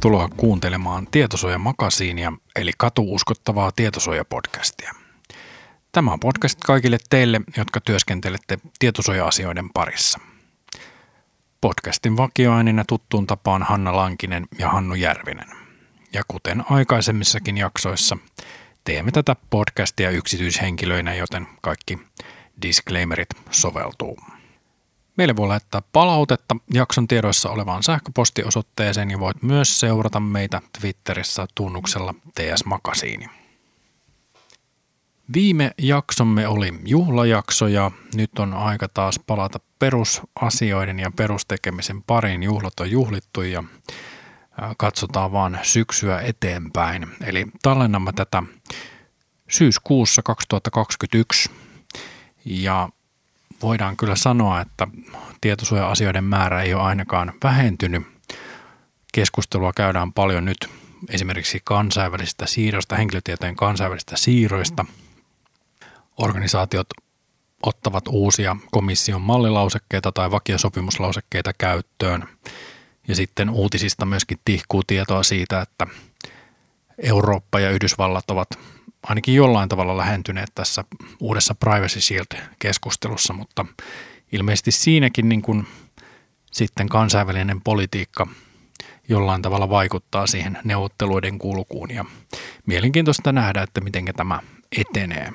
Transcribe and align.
Tervetuloa 0.00 0.28
kuuntelemaan 0.36 1.06
Tietosuojamakasiinia 1.10 2.32
eli 2.56 2.70
katuuskottavaa 2.78 3.72
tietosuojapodcastia. 3.72 4.94
Tämä 5.92 6.12
on 6.12 6.20
podcast 6.20 6.58
kaikille 6.64 6.98
teille, 7.10 7.40
jotka 7.56 7.80
työskentelette 7.80 8.58
tietosuoja-asioiden 8.78 9.70
parissa. 9.74 10.20
Podcastin 11.60 12.16
vakioaineena 12.16 12.84
tuttuun 12.88 13.26
tapaan 13.26 13.62
Hanna 13.62 13.96
Lankinen 13.96 14.46
ja 14.58 14.68
Hannu 14.68 14.94
Järvinen. 14.94 15.48
Ja 16.12 16.22
kuten 16.28 16.64
aikaisemmissakin 16.70 17.58
jaksoissa, 17.58 18.16
teemme 18.84 19.10
tätä 19.10 19.36
podcastia 19.50 20.10
yksityishenkilöinä, 20.10 21.14
joten 21.14 21.46
kaikki 21.60 21.98
disclaimerit 22.62 23.28
soveltuu. 23.50 24.18
Meille 25.16 25.36
voi 25.36 25.48
laittaa 25.48 25.82
palautetta 25.92 26.56
jakson 26.74 27.08
tiedoissa 27.08 27.50
olevaan 27.50 27.82
sähköpostiosoitteeseen 27.82 29.10
ja 29.10 29.20
voit 29.20 29.42
myös 29.42 29.80
seurata 29.80 30.20
meitä 30.20 30.62
Twitterissä 30.80 31.46
tunnuksella 31.54 32.14
TS 32.34 32.64
Makasiini. 32.64 33.26
Viime 35.34 35.70
jaksomme 35.78 36.48
oli 36.48 36.72
juhlajakso 36.84 37.66
ja 37.66 37.90
nyt 38.14 38.38
on 38.38 38.54
aika 38.54 38.88
taas 38.88 39.20
palata 39.26 39.60
perusasioiden 39.78 40.98
ja 40.98 41.10
perustekemisen 41.16 42.02
pariin. 42.02 42.42
Juhlat 42.42 42.80
on 42.80 42.90
juhlittu 42.90 43.42
ja 43.42 43.64
katsotaan 44.78 45.32
vaan 45.32 45.58
syksyä 45.62 46.20
eteenpäin. 46.20 47.08
Eli 47.24 47.46
tallennamme 47.62 48.12
tätä 48.12 48.42
syyskuussa 49.50 50.22
2021 50.22 51.50
ja 52.44 52.88
voidaan 53.62 53.96
kyllä 53.96 54.16
sanoa, 54.16 54.60
että 54.60 54.88
tietosuoja-asioiden 55.40 56.24
määrä 56.24 56.62
ei 56.62 56.74
ole 56.74 56.82
ainakaan 56.82 57.32
vähentynyt. 57.44 58.02
Keskustelua 59.12 59.72
käydään 59.72 60.12
paljon 60.12 60.44
nyt 60.44 60.68
esimerkiksi 61.08 61.60
kansainvälisistä 61.64 62.46
siirroista, 62.46 62.96
henkilötietojen 62.96 63.56
kansainvälisistä 63.56 64.16
siirroista. 64.16 64.84
Organisaatiot 66.16 66.86
ottavat 67.62 68.08
uusia 68.08 68.56
komission 68.70 69.22
mallilausekkeita 69.22 70.12
tai 70.12 70.30
vakiosopimuslausekkeita 70.30 71.52
käyttöön. 71.52 72.28
Ja 73.08 73.14
sitten 73.14 73.50
uutisista 73.50 74.06
myöskin 74.06 74.38
tihkuu 74.44 74.82
tietoa 74.86 75.22
siitä, 75.22 75.60
että 75.60 75.86
Eurooppa 76.98 77.60
ja 77.60 77.70
Yhdysvallat 77.70 78.30
ovat 78.30 78.48
ainakin 79.02 79.34
jollain 79.34 79.68
tavalla 79.68 79.96
lähentyneet 79.96 80.50
tässä 80.54 80.84
uudessa 81.20 81.54
Privacy 81.54 82.00
Shield-keskustelussa, 82.00 83.32
mutta 83.32 83.66
ilmeisesti 84.32 84.70
siinäkin 84.70 85.28
niin 85.28 85.42
kuin 85.42 85.66
sitten 86.52 86.88
kansainvälinen 86.88 87.60
politiikka 87.60 88.26
jollain 89.08 89.42
tavalla 89.42 89.68
vaikuttaa 89.70 90.26
siihen 90.26 90.58
neuvotteluiden 90.64 91.38
kulkuun 91.38 91.90
ja 91.90 92.04
mielenkiintoista 92.66 93.32
nähdä, 93.32 93.62
että 93.62 93.80
miten 93.80 94.04
tämä 94.16 94.40
etenee. 94.78 95.32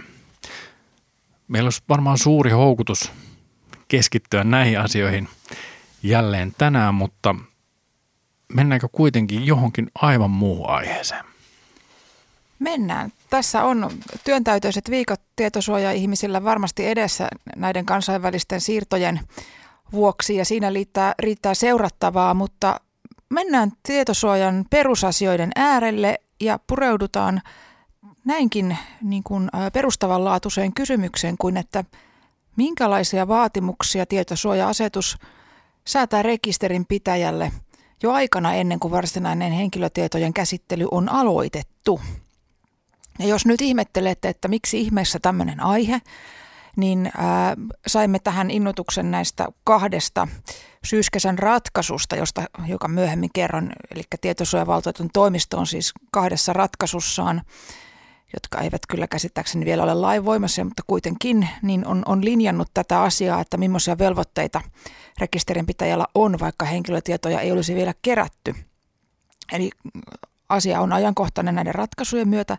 Meillä 1.47 1.67
olisi 1.67 1.83
varmaan 1.89 2.17
suuri 2.17 2.51
houkutus 2.51 3.11
keskittyä 3.87 4.43
näihin 4.43 4.79
asioihin 4.79 5.27
jälleen 6.03 6.53
tänään, 6.57 6.93
mutta 6.93 7.35
mennäänkö 8.53 8.87
kuitenkin 8.91 9.45
johonkin 9.45 9.91
aivan 9.95 10.31
muuhun 10.31 10.69
aiheeseen? 10.69 11.25
Mennään. 12.59 13.11
Tässä 13.35 13.63
on 13.63 13.91
työntäytöiset 14.23 14.89
viikot 14.89 15.21
tietosuoja-ihmisillä 15.35 16.43
varmasti 16.43 16.87
edessä 16.87 17.27
näiden 17.55 17.85
kansainvälisten 17.85 18.61
siirtojen 18.61 19.19
vuoksi 19.91 20.35
ja 20.35 20.45
siinä 20.45 20.69
riittää, 20.69 21.13
riittää 21.19 21.53
seurattavaa, 21.53 22.33
mutta 22.33 22.79
mennään 23.29 23.71
tietosuojan 23.83 24.65
perusasioiden 24.69 25.51
äärelle 25.55 26.19
ja 26.41 26.59
pureudutaan 26.67 27.41
näinkin 28.25 28.77
niin 29.01 29.23
kuin 29.23 29.49
perustavanlaatuiseen 29.73 30.73
kysymykseen 30.73 31.35
kuin, 31.37 31.57
että 31.57 31.83
minkälaisia 32.55 33.27
vaatimuksia 33.27 34.05
tietosuoja-asetus 34.05 35.17
säätää 35.87 36.23
rekisterin 36.23 36.85
pitäjälle 36.85 37.51
jo 38.03 38.11
aikana 38.11 38.53
ennen 38.53 38.79
kuin 38.79 38.91
varsinainen 38.91 39.51
henkilötietojen 39.51 40.33
käsittely 40.33 40.87
on 40.91 41.09
aloitettu. 41.09 41.99
Ja 43.19 43.27
jos 43.27 43.45
nyt 43.45 43.61
ihmettelette, 43.61 44.29
että 44.29 44.47
miksi 44.47 44.81
ihmeessä 44.81 45.19
tämmöinen 45.21 45.59
aihe, 45.59 46.01
niin 46.75 47.11
ää, 47.17 47.55
saimme 47.87 48.19
tähän 48.19 48.51
innotuksen 48.51 49.11
näistä 49.11 49.47
kahdesta 49.63 50.27
syyskesän 50.83 51.39
ratkaisusta, 51.39 52.15
josta 52.15 52.43
joka 52.67 52.87
myöhemmin 52.87 53.29
kerron, 53.33 53.71
eli 53.91 54.03
tietosuojavaltuutetun 54.21 55.09
toimisto 55.13 55.57
on 55.57 55.67
siis 55.67 55.93
kahdessa 56.11 56.53
ratkaisussaan, 56.53 57.41
jotka 58.33 58.61
eivät 58.61 58.81
kyllä 58.89 59.07
käsittääkseni 59.07 59.65
vielä 59.65 59.83
ole 59.83 59.93
lainvoimassa, 59.93 60.63
mutta 60.63 60.83
kuitenkin 60.87 61.49
niin 61.61 61.87
on, 61.87 62.03
on 62.05 62.25
linjannut 62.25 62.67
tätä 62.73 63.01
asiaa, 63.01 63.41
että 63.41 63.57
millaisia 63.57 63.97
velvoitteita 63.97 64.61
rekisterinpitäjällä 65.19 66.05
on, 66.15 66.39
vaikka 66.39 66.65
henkilötietoja 66.65 67.39
ei 67.39 67.51
olisi 67.51 67.75
vielä 67.75 67.93
kerätty. 68.01 68.55
Eli 69.51 69.69
asia 70.49 70.81
on 70.81 70.93
ajankohtainen 70.93 71.55
näiden 71.55 71.75
ratkaisujen 71.75 72.27
myötä, 72.27 72.57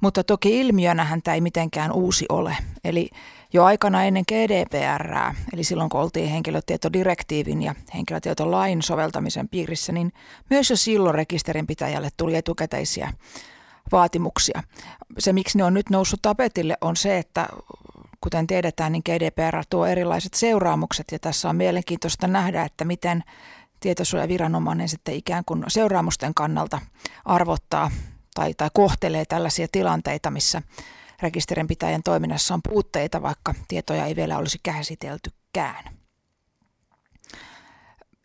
mutta 0.00 0.24
toki 0.24 0.60
ilmiönähän 0.60 1.22
tämä 1.22 1.34
ei 1.34 1.40
mitenkään 1.40 1.92
uusi 1.92 2.26
ole. 2.28 2.56
Eli 2.84 3.10
jo 3.52 3.64
aikana 3.64 4.04
ennen 4.04 4.24
GDPR, 4.28 5.14
eli 5.52 5.64
silloin 5.64 5.90
kun 5.90 6.00
oltiin 6.00 6.28
henkilötietodirektiivin 6.28 7.62
ja 7.62 7.74
henkilötietolain 7.94 8.82
soveltamisen 8.82 9.48
piirissä, 9.48 9.92
niin 9.92 10.12
myös 10.50 10.70
jo 10.70 10.76
silloin 10.76 11.14
rekisterinpitäjälle 11.14 12.08
tuli 12.16 12.36
etukäteisiä 12.36 13.12
vaatimuksia. 13.92 14.62
Se, 15.18 15.32
miksi 15.32 15.58
ne 15.58 15.64
on 15.64 15.74
nyt 15.74 15.90
noussut 15.90 16.22
tapetille, 16.22 16.76
on 16.80 16.96
se, 16.96 17.18
että 17.18 17.48
kuten 18.20 18.46
tiedetään, 18.46 18.92
niin 18.92 19.02
GDPR 19.06 19.64
tuo 19.70 19.86
erilaiset 19.86 20.34
seuraamukset 20.34 21.06
ja 21.12 21.18
tässä 21.18 21.48
on 21.48 21.56
mielenkiintoista 21.56 22.26
nähdä, 22.26 22.62
että 22.62 22.84
miten 22.84 23.24
tietosuojaviranomainen 23.80 24.88
sitten 24.88 25.14
ikään 25.14 25.44
kuin 25.46 25.64
seuraamusten 25.68 26.34
kannalta 26.34 26.80
arvottaa 27.24 27.90
tai, 28.34 28.54
tai 28.54 28.68
kohtelee 28.74 29.24
tällaisia 29.24 29.66
tilanteita, 29.72 30.30
missä 30.30 30.62
rekisterinpitäjän 31.22 32.02
toiminnassa 32.02 32.54
on 32.54 32.60
puutteita, 32.68 33.22
vaikka 33.22 33.54
tietoja 33.68 34.06
ei 34.06 34.16
vielä 34.16 34.38
olisi 34.38 34.58
käsiteltykään. 34.62 35.84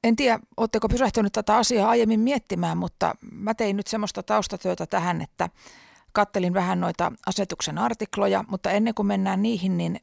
En 0.04 0.16
tiedä, 0.16 0.40
oletteko 0.58 0.90
pysähtynyt 0.90 1.34
tätä 1.34 1.58
asiaa 1.58 1.90
aiemmin 1.90 2.20
miettimään, 2.20 2.78
mutta 2.78 3.16
mä 3.32 3.54
tein 3.54 3.78
nyt 3.78 3.88
semmoista 3.88 4.24
taustatyötä 4.24 4.86
tähän, 4.86 5.22
että 5.22 5.50
kattelin 6.12 6.54
vähän 6.54 6.80
noita 6.80 7.12
asetuksen 7.26 7.78
artikloja, 7.78 8.44
mutta 8.48 8.72
ennen 8.72 8.94
kuin 8.94 9.06
mennään 9.06 9.42
niihin, 9.42 9.78
niin 9.78 10.00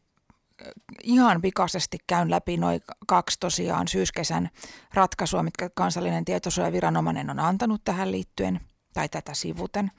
ihan 1.03 1.43
pikaisesti 1.43 1.98
käyn 2.06 2.31
läpi 2.31 2.56
noin 2.56 2.81
kaksi 3.06 3.37
tosiaan 3.41 3.88
syyskesän 3.88 4.50
ratkaisua, 4.94 5.43
mitkä 5.43 5.71
kansallinen 5.75 6.25
tietosuojaviranomainen 6.25 7.31
on 7.31 7.38
antanut 7.38 7.84
tähän 7.84 8.12
liittyen 8.12 8.60
tai 8.93 9.09
tätä 9.09 9.34
sivuten. 9.34 9.91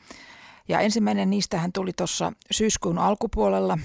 Ja 0.67 0.79
ensimmäinen 0.79 1.29
niistähän 1.29 1.71
tuli 1.71 1.93
tuossa 1.93 2.33
syyskuun 2.51 2.97
alkupuolella 2.97 3.77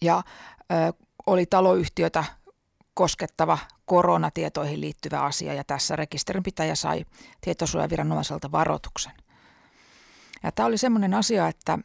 ja 0.00 0.22
ö, 0.72 1.04
oli 1.26 1.46
taloyhtiötä 1.46 2.24
koskettava 2.94 3.58
koronatietoihin 3.84 4.80
liittyvä 4.80 5.20
asia 5.20 5.54
ja 5.54 5.64
tässä 5.64 5.96
rekisterinpitäjä 5.96 6.74
sai 6.74 7.04
tietosuojaviranomaiselta 7.40 8.52
varoituksen. 8.52 9.12
Ja 10.42 10.52
tämä 10.52 10.66
oli 10.66 10.78
semmoinen 10.78 11.14
asia, 11.14 11.48
että 11.48 11.78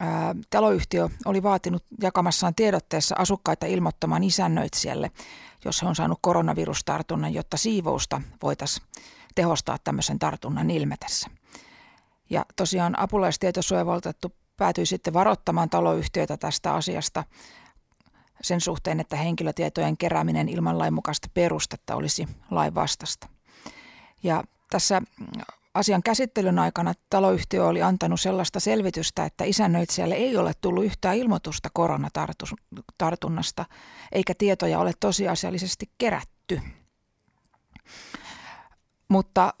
ää, 0.00 0.34
taloyhtiö 0.50 1.08
oli 1.24 1.42
vaatinut 1.42 1.84
jakamassaan 2.02 2.54
tiedotteessa 2.54 3.14
asukkaita 3.18 3.66
ilmoittamaan 3.66 4.24
isännöitsijälle, 4.24 5.10
jos 5.64 5.82
he 5.82 5.88
on 5.88 5.94
saanut 5.94 6.18
koronavirustartunnan, 6.22 7.34
jotta 7.34 7.56
siivousta 7.56 8.22
voitaisiin 8.42 8.86
tehostaa 9.34 9.78
tämmöisen 9.84 10.18
tartunnan 10.18 10.70
ilmetessä. 10.70 11.30
Ja 12.30 12.44
tosiaan 12.56 12.98
apulaistietosuojavaltuutettu 12.98 14.32
päätyi 14.56 14.86
sitten 14.86 15.12
varoittamaan 15.12 15.70
taloyhtiötä 15.70 16.36
tästä 16.36 16.74
asiasta 16.74 17.24
sen 18.40 18.60
suhteen, 18.60 19.00
että 19.00 19.16
henkilötietojen 19.16 19.96
kerääminen 19.96 20.48
ilman 20.48 20.78
lainmukaista 20.78 21.28
perustetta 21.34 21.96
olisi 21.96 22.28
lainvastasta. 22.50 23.28
Ja 24.22 24.44
tässä 24.70 25.02
Asian 25.74 26.02
käsittelyn 26.02 26.58
aikana 26.58 26.92
taloyhtiö 27.10 27.66
oli 27.66 27.82
antanut 27.82 28.20
sellaista 28.20 28.60
selvitystä, 28.60 29.24
että 29.24 29.44
isännöitsijälle 29.44 30.14
ei 30.14 30.36
ole 30.36 30.52
tullut 30.60 30.84
yhtään 30.84 31.16
ilmoitusta 31.16 31.68
koronatartunnasta, 31.72 33.64
eikä 34.12 34.34
tietoja 34.38 34.78
ole 34.78 34.92
tosiasiallisesti 35.00 35.90
kerätty. 35.98 36.60
Mutta 39.08 39.54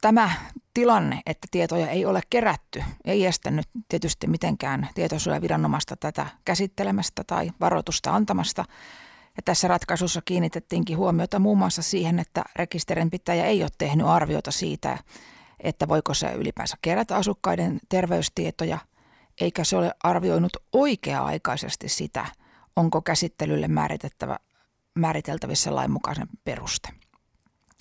tämä 0.00 0.30
tilanne, 0.74 1.20
että 1.26 1.48
tietoja 1.50 1.88
ei 1.88 2.04
ole 2.04 2.20
kerätty, 2.30 2.82
ei 3.04 3.26
estänyt 3.26 3.66
tietysti 3.88 4.26
mitenkään 4.26 4.88
tietosuojaviranomaista 4.94 5.96
tätä 5.96 6.26
käsittelemästä 6.44 7.24
tai 7.26 7.50
varoitusta 7.60 8.14
antamasta. 8.14 8.64
Ja 9.36 9.42
tässä 9.44 9.68
ratkaisussa 9.68 10.22
kiinnitettiinkin 10.24 10.96
huomiota 10.96 11.38
muun 11.38 11.58
muassa 11.58 11.82
siihen, 11.82 12.18
että 12.18 12.44
rekisterinpitäjä 12.56 13.46
ei 13.46 13.62
ole 13.62 13.70
tehnyt 13.78 14.06
arviota 14.06 14.50
siitä, 14.50 14.98
että 15.64 15.88
voiko 15.88 16.14
se 16.14 16.32
ylipäänsä 16.32 16.76
kerätä 16.82 17.16
asukkaiden 17.16 17.80
terveystietoja, 17.88 18.78
eikä 19.40 19.64
se 19.64 19.76
ole 19.76 19.92
arvioinut 20.02 20.56
oikea-aikaisesti 20.72 21.88
sitä, 21.88 22.26
onko 22.76 23.02
käsittelylle 23.02 23.68
määritettävä, 23.68 24.36
määriteltävissä 24.94 25.74
lainmukaisen 25.74 26.28
peruste. 26.44 26.88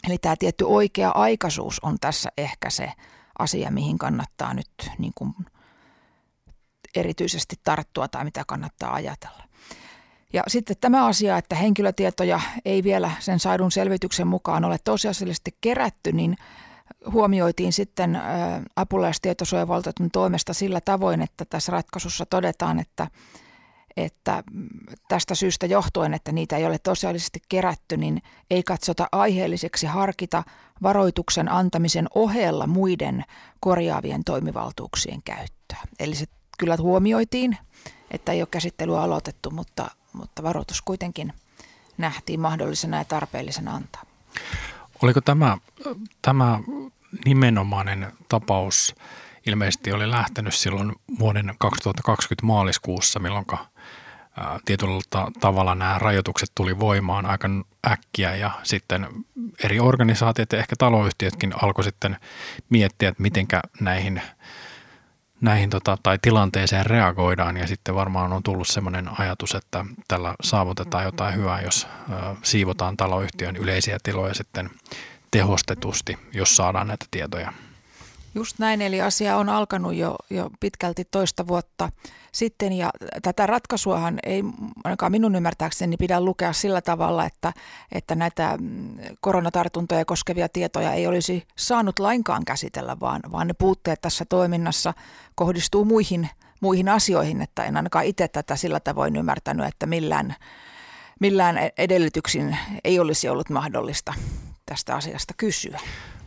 Eli 0.07 0.17
tämä 0.17 0.35
tietty 0.39 0.65
oikea-aikaisuus 0.67 1.79
on 1.79 1.97
tässä 2.01 2.29
ehkä 2.37 2.69
se 2.69 2.91
asia, 3.39 3.71
mihin 3.71 3.97
kannattaa 3.97 4.53
nyt 4.53 4.91
niin 4.97 5.13
kuin 5.15 5.33
erityisesti 6.95 7.55
tarttua 7.63 8.07
tai 8.07 8.23
mitä 8.23 8.43
kannattaa 8.47 8.93
ajatella. 8.93 9.43
Ja 10.33 10.43
sitten 10.47 10.75
tämä 10.81 11.05
asia, 11.05 11.37
että 11.37 11.55
henkilötietoja 11.55 12.39
ei 12.65 12.83
vielä 12.83 13.11
sen 13.19 13.39
saadun 13.39 13.71
selvityksen 13.71 14.27
mukaan 14.27 14.65
ole 14.65 14.77
tosiasiallisesti 14.83 15.57
kerätty, 15.61 16.11
niin 16.11 16.35
huomioitiin 17.11 17.73
sitten 17.73 18.21
apulaistietosuojavaltuutetun 18.75 20.11
toimesta 20.11 20.53
sillä 20.53 20.81
tavoin, 20.81 21.21
että 21.21 21.45
tässä 21.45 21.71
ratkaisussa 21.71 22.25
todetaan, 22.25 22.79
että, 22.79 23.07
että 23.97 24.43
tästä 25.07 25.35
syystä 25.35 25.65
johtuen, 25.65 26.13
että 26.13 26.31
niitä 26.31 26.57
ei 26.57 26.65
ole 26.65 26.79
tosiaalisesti 26.79 27.39
kerätty, 27.49 27.97
niin 27.97 28.21
ei 28.49 28.63
katsota 28.63 29.07
aiheelliseksi 29.11 29.85
harkita 29.85 30.43
varoituksen 30.83 31.51
antamisen 31.51 32.07
ohella 32.15 32.67
muiden 32.67 33.23
korjaavien 33.59 34.23
toimivaltuuksien 34.23 35.23
käyttöä. 35.23 35.79
Eli 35.99 36.15
se 36.15 36.25
kyllä 36.59 36.77
huomioitiin, 36.79 37.57
että 38.11 38.31
ei 38.31 38.41
ole 38.41 38.47
käsittelyä 38.51 39.01
aloitettu, 39.01 39.51
mutta, 39.51 39.91
mutta 40.13 40.43
varoitus 40.43 40.81
kuitenkin 40.81 41.33
nähtiin 41.97 42.39
mahdollisena 42.39 42.97
ja 42.97 43.05
tarpeellisena 43.05 43.75
antaa. 43.75 44.03
Oliko 45.01 45.21
tämä, 45.21 45.57
tämä 46.21 46.59
nimenomainen 47.25 48.11
tapaus 48.29 48.95
ilmeisesti 49.47 49.91
oli 49.91 50.11
lähtenyt 50.11 50.53
silloin 50.53 50.95
vuoden 51.19 51.55
2020 51.59 52.45
maaliskuussa, 52.45 53.19
milloin 53.19 53.45
tietyllä 54.65 55.29
tavalla 55.39 55.75
nämä 55.75 55.99
rajoitukset 55.99 56.51
tuli 56.55 56.79
voimaan 56.79 57.25
aika 57.25 57.49
äkkiä 57.87 58.35
ja 58.35 58.51
sitten 58.63 59.07
eri 59.63 59.79
organisaatiot 59.79 60.51
ja 60.51 60.59
ehkä 60.59 60.75
taloyhtiötkin 60.77 61.53
alkoi 61.63 61.83
sitten 61.83 62.17
miettiä, 62.69 63.09
että 63.09 63.21
mitenkä 63.21 63.61
näihin– 63.79 64.21
näihin 65.43 65.69
tota, 65.69 65.97
tai 66.03 66.17
tilanteeseen 66.21 66.85
reagoidaan 66.85 67.57
ja 67.57 67.67
sitten 67.67 67.95
varmaan 67.95 68.33
on 68.33 68.43
tullut 68.43 68.67
sellainen 68.67 69.09
ajatus, 69.19 69.55
että 69.55 69.85
tällä 70.07 70.35
saavutetaan 70.41 71.03
jotain 71.03 71.35
hyvää, 71.35 71.61
jos 71.61 71.87
ö, 72.11 72.15
siivotaan 72.43 72.97
taloyhtiön 72.97 73.55
yleisiä 73.55 73.97
tiloja 74.03 74.33
sitten 74.33 74.69
tehostetusti, 75.31 76.17
jos 76.33 76.55
saadaan 76.55 76.87
näitä 76.87 77.05
tietoja. 77.11 77.53
Just 78.35 78.59
näin, 78.59 78.81
eli 78.81 79.01
asia 79.01 79.37
on 79.37 79.49
alkanut 79.49 79.93
jo, 79.93 80.15
jo 80.29 80.49
pitkälti 80.59 81.05
toista 81.05 81.47
vuotta 81.47 81.89
sitten 82.31 82.73
ja 82.73 82.89
tätä 83.21 83.45
ratkaisuahan 83.47 84.19
ei 84.23 84.43
ainakaan 84.83 85.11
minun 85.11 85.35
ymmärtääkseni 85.35 85.97
pidä 85.97 86.21
lukea 86.21 86.53
sillä 86.53 86.81
tavalla, 86.81 87.25
että, 87.25 87.53
että 87.91 88.15
näitä 88.15 88.57
mm, 88.61 88.97
koronatartuntoja 89.21 90.05
koskevia 90.05 90.49
tietoja 90.49 90.93
ei 90.93 91.07
olisi 91.07 91.43
saanut 91.55 91.99
lainkaan 91.99 92.45
käsitellä, 92.45 92.99
vaan, 92.99 93.21
vaan 93.31 93.47
ne 93.47 93.53
puutteet 93.53 94.01
tässä 94.01 94.25
toiminnassa 94.25 94.93
kohdistuu 95.35 95.85
muihin, 95.85 96.29
muihin 96.59 96.89
asioihin, 96.89 97.41
että 97.41 97.63
en 97.63 97.77
ainakaan 97.77 98.05
itse 98.05 98.27
tätä 98.27 98.55
sillä 98.55 98.79
tavoin 98.79 99.15
ymmärtänyt, 99.15 99.65
että 99.65 99.85
millään, 99.85 100.35
millään 101.19 101.57
edellytyksin 101.77 102.57
ei 102.83 102.99
olisi 102.99 103.29
ollut 103.29 103.49
mahdollista 103.49 104.13
tästä 104.65 104.95
asiasta 104.95 105.33
kysyä. 105.37 105.79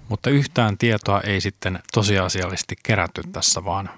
Mutta 0.08 0.30
yhtään 0.30 0.78
tietoa 0.78 1.20
ei 1.20 1.40
sitten 1.40 1.78
tosiasiallisesti 1.92 2.74
kerätty 2.82 3.22
tässä, 3.32 3.64
vaan 3.64 3.90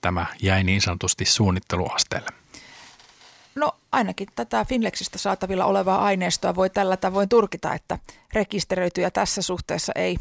tämä 0.00 0.26
jäi 0.42 0.64
niin 0.64 0.80
sanotusti 0.80 1.24
suunnitteluasteelle. 1.24 2.28
No 3.54 3.72
ainakin 3.92 4.28
tätä 4.34 4.64
Finlexistä 4.64 5.18
saatavilla 5.18 5.64
olevaa 5.64 6.04
aineistoa 6.04 6.54
voi 6.54 6.70
tällä 6.70 6.96
tavoin 6.96 7.28
turkita, 7.28 7.74
että 7.74 7.98
rekisteröityjä 8.32 9.10
tässä 9.10 9.42
suhteessa 9.42 9.92
ei, 9.96 10.16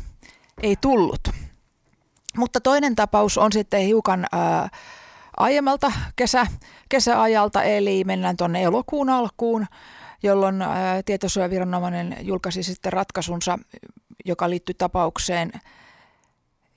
ei 0.63 0.75
tullut. 0.81 1.21
Mutta 2.37 2.61
toinen 2.61 2.95
tapaus 2.95 3.37
on 3.37 3.51
sitten 3.51 3.81
hiukan 3.81 4.25
ää, 4.31 4.69
aiemmalta 5.37 5.91
kesä, 6.15 6.47
kesäajalta, 6.89 7.63
eli 7.63 8.03
mennään 8.03 8.37
tuonne 8.37 8.63
elokuun 8.63 9.09
alkuun, 9.09 9.65
jolloin 10.23 10.61
ää, 10.61 11.03
tietosuojaviranomainen 11.03 12.17
julkaisi 12.21 12.63
sitten 12.63 12.93
ratkaisunsa 12.93 13.59
joka 14.25 14.49
liittyi 14.49 14.75
tapaukseen, 14.77 15.51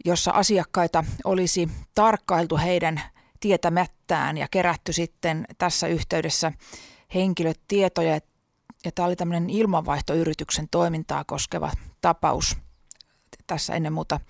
jossa 0.05 0.31
asiakkaita 0.31 1.05
olisi 1.25 1.69
tarkkailtu 1.95 2.57
heidän 2.57 3.01
tietämättään 3.41 4.37
ja 4.37 4.49
kerätty 4.51 4.93
sitten 4.93 5.47
tässä 5.59 5.87
yhteydessä 5.87 6.53
henkilötietoja. 7.15 8.21
Ja 8.85 8.93
tämä 8.95 9.07
oli 9.07 9.17
tämmöinen 9.17 9.51
ilmanvaihtoyrityksen 9.51 10.69
toimintaa 10.71 11.25
koskeva 11.25 11.71
tapaus. 12.01 12.57
Tässä 13.47 13.75
ennen 13.75 13.93
muuta 13.93 14.21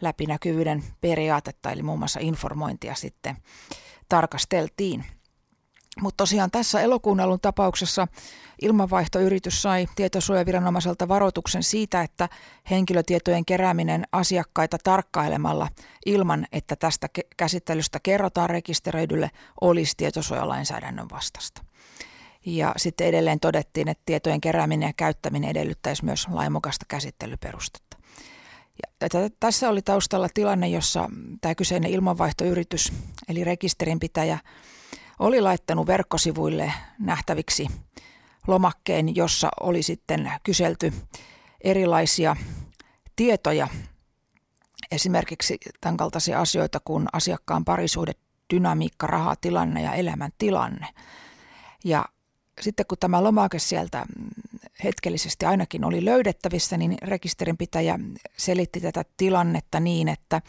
läpinäkyvyyden 0.00 0.84
periaatetta, 1.00 1.70
eli 1.70 1.82
muun 1.82 1.98
muassa 1.98 2.20
informointia 2.20 2.94
sitten 2.94 3.36
tarkasteltiin. 4.08 5.04
Mutta 6.00 6.16
tosiaan 6.16 6.50
tässä 6.50 6.80
elokuun 6.80 7.20
tapauksessa 7.42 8.08
ilmanvaihtoyritys 8.62 9.62
sai 9.62 9.86
tietosuojaviranomaiselta 9.96 11.08
varoituksen 11.08 11.62
siitä, 11.62 12.02
että 12.02 12.28
henkilötietojen 12.70 13.44
kerääminen 13.44 14.04
asiakkaita 14.12 14.78
tarkkailemalla 14.84 15.68
ilman, 16.06 16.46
että 16.52 16.76
tästä 16.76 17.08
käsittelystä 17.36 18.00
kerrotaan 18.02 18.50
rekisteröidylle, 18.50 19.30
olisi 19.60 19.94
tietosuojalainsäädännön 19.96 21.10
vastasta. 21.10 21.64
Ja 22.46 22.74
sitten 22.76 23.06
edelleen 23.06 23.40
todettiin, 23.40 23.88
että 23.88 24.02
tietojen 24.06 24.40
kerääminen 24.40 24.86
ja 24.86 24.92
käyttäminen 24.96 25.50
edellyttäisi 25.50 26.04
myös 26.04 26.26
lainmukaista 26.30 26.84
käsittelyperustetta. 26.88 27.96
Ja 29.00 29.08
tässä 29.40 29.68
oli 29.68 29.82
taustalla 29.82 30.28
tilanne, 30.34 30.68
jossa 30.68 31.10
tämä 31.40 31.54
kyseinen 31.54 31.90
ilmanvaihtoyritys, 31.90 32.92
eli 33.28 33.44
rekisterinpitäjä, 33.44 34.38
oli 35.18 35.40
laittanut 35.40 35.86
verkkosivuille 35.86 36.72
nähtäviksi 36.98 37.66
lomakkeen, 38.46 39.16
jossa 39.16 39.48
oli 39.60 39.82
sitten 39.82 40.32
kyselty 40.42 40.92
erilaisia 41.60 42.36
tietoja, 43.16 43.68
esimerkiksi 44.92 45.58
tämän 45.80 45.96
kaltaisia 45.96 46.40
asioita 46.40 46.80
kuin 46.84 47.06
asiakkaan 47.12 47.64
parisuhde, 47.64 48.12
dynamiikka, 48.54 49.06
rahatilanne 49.06 49.82
ja 49.82 49.92
elämäntilanne. 49.92 50.86
Ja 51.84 52.04
sitten 52.60 52.86
kun 52.86 52.98
tämä 53.00 53.24
lomake 53.24 53.58
sieltä 53.58 54.06
hetkellisesti 54.84 55.46
ainakin 55.46 55.84
oli 55.84 56.04
löydettävissä, 56.04 56.76
niin 56.76 56.96
rekisterinpitäjä 57.02 57.98
selitti 58.36 58.80
tätä 58.80 59.04
tilannetta 59.16 59.80
niin, 59.80 60.08
että 60.08 60.42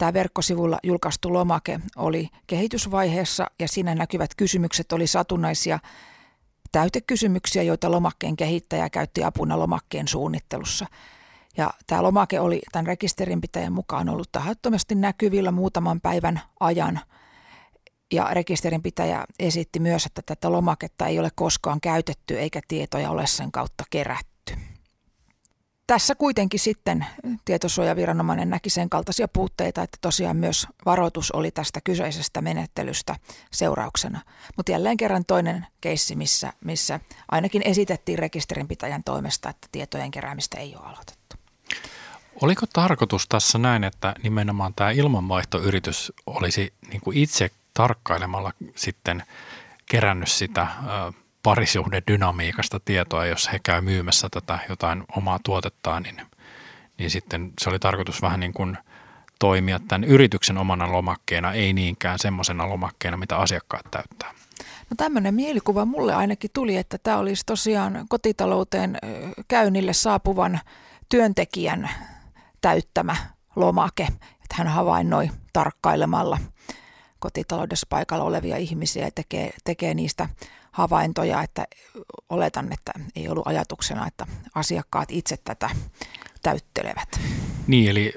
Tämä 0.00 0.12
verkkosivulla 0.12 0.78
julkaistu 0.82 1.32
lomake 1.32 1.80
oli 1.96 2.28
kehitysvaiheessa 2.46 3.46
ja 3.58 3.68
siinä 3.68 3.94
näkyvät 3.94 4.34
kysymykset 4.34 4.92
oli 4.92 5.06
satunnaisia 5.06 5.78
täytekysymyksiä, 6.72 7.62
joita 7.62 7.90
lomakkeen 7.90 8.36
kehittäjä 8.36 8.90
käytti 8.90 9.24
apuna 9.24 9.58
lomakkeen 9.58 10.08
suunnittelussa. 10.08 10.86
Ja 11.56 11.70
tämä 11.86 12.02
lomake 12.02 12.40
oli 12.40 12.60
tämän 12.72 12.86
rekisterinpitäjän 12.86 13.72
mukaan 13.72 14.08
ollut 14.08 14.32
tahattomasti 14.32 14.94
näkyvillä 14.94 15.50
muutaman 15.50 16.00
päivän 16.00 16.40
ajan. 16.60 17.00
Ja 18.12 18.28
rekisterinpitäjä 18.32 19.24
esitti 19.38 19.80
myös, 19.80 20.06
että 20.06 20.22
tätä 20.26 20.52
lomaketta 20.52 21.06
ei 21.06 21.18
ole 21.18 21.30
koskaan 21.34 21.80
käytetty 21.80 22.38
eikä 22.38 22.60
tietoja 22.68 23.10
ole 23.10 23.26
sen 23.26 23.52
kautta 23.52 23.84
kerätty 23.90 24.29
tässä 25.90 26.14
kuitenkin 26.14 26.60
sitten 26.60 27.06
tietosuojaviranomainen 27.44 28.50
näki 28.50 28.70
sen 28.70 28.90
kaltaisia 28.90 29.28
puutteita, 29.28 29.82
että 29.82 29.98
tosiaan 30.00 30.36
myös 30.36 30.66
varoitus 30.86 31.32
oli 31.32 31.50
tästä 31.50 31.80
kyseisestä 31.80 32.40
menettelystä 32.40 33.16
seurauksena. 33.50 34.20
Mutta 34.56 34.72
jälleen 34.72 34.96
kerran 34.96 35.24
toinen 35.24 35.66
keissi, 35.80 36.16
missä, 36.16 36.52
missä 36.64 37.00
ainakin 37.30 37.62
esitettiin 37.64 38.18
rekisterinpitäjän 38.18 39.04
toimesta, 39.04 39.48
että 39.50 39.68
tietojen 39.72 40.10
keräämistä 40.10 40.58
ei 40.58 40.76
ole 40.76 40.86
aloitettu. 40.86 41.36
Oliko 42.42 42.66
tarkoitus 42.72 43.28
tässä 43.28 43.58
näin, 43.58 43.84
että 43.84 44.14
nimenomaan 44.22 44.74
tämä 44.74 44.90
ilmanvaihtoyritys 44.90 46.12
olisi 46.26 46.72
niin 46.90 47.00
kuin 47.00 47.16
itse 47.16 47.50
tarkkailemalla 47.74 48.52
sitten 48.74 49.22
kerännyt 49.86 50.30
sitä 50.30 50.66
dynamiikasta 52.06 52.80
tietoa, 52.84 53.26
jos 53.26 53.52
he 53.52 53.58
käy 53.62 53.80
myymässä 53.80 54.28
tätä 54.30 54.58
jotain 54.68 55.04
omaa 55.16 55.38
tuotettaan, 55.44 56.02
niin, 56.02 56.20
niin 56.98 57.10
sitten 57.10 57.52
se 57.60 57.70
oli 57.70 57.78
tarkoitus 57.78 58.22
vähän 58.22 58.40
niin 58.40 58.52
kuin 58.52 58.78
toimia 59.38 59.80
tämän 59.88 60.04
yrityksen 60.04 60.58
omana 60.58 60.92
lomakkeena, 60.92 61.52
ei 61.52 61.72
niinkään 61.72 62.18
semmoisena 62.18 62.68
lomakkeena, 62.68 63.16
mitä 63.16 63.36
asiakkaat 63.36 63.90
täyttää. 63.90 64.32
No 64.90 64.94
tämmöinen 64.96 65.34
mielikuva 65.34 65.84
mulle 65.84 66.14
ainakin 66.14 66.50
tuli, 66.54 66.76
että 66.76 66.98
tämä 67.02 67.18
olisi 67.18 67.42
tosiaan 67.46 68.06
kotitalouteen 68.08 68.98
käynnille 69.48 69.92
saapuvan 69.92 70.60
työntekijän 71.08 71.90
täyttämä 72.60 73.16
lomake. 73.56 74.02
Että 74.32 74.54
hän 74.54 74.68
havainnoi 74.68 75.30
tarkkailemalla 75.52 76.38
kotitaloudessa 77.18 77.86
paikalla 77.90 78.24
olevia 78.24 78.56
ihmisiä 78.56 79.04
ja 79.04 79.10
tekee, 79.14 79.50
tekee 79.64 79.94
niistä 79.94 80.28
havaintoja, 80.72 81.42
että 81.42 81.64
oletan, 82.28 82.72
että 82.72 82.92
ei 83.16 83.28
ollut 83.28 83.46
ajatuksena, 83.46 84.06
että 84.06 84.26
asiakkaat 84.54 85.10
itse 85.10 85.36
tätä 85.36 85.70
täyttelevät. 86.42 87.20
Niin, 87.66 87.90
eli 87.90 88.12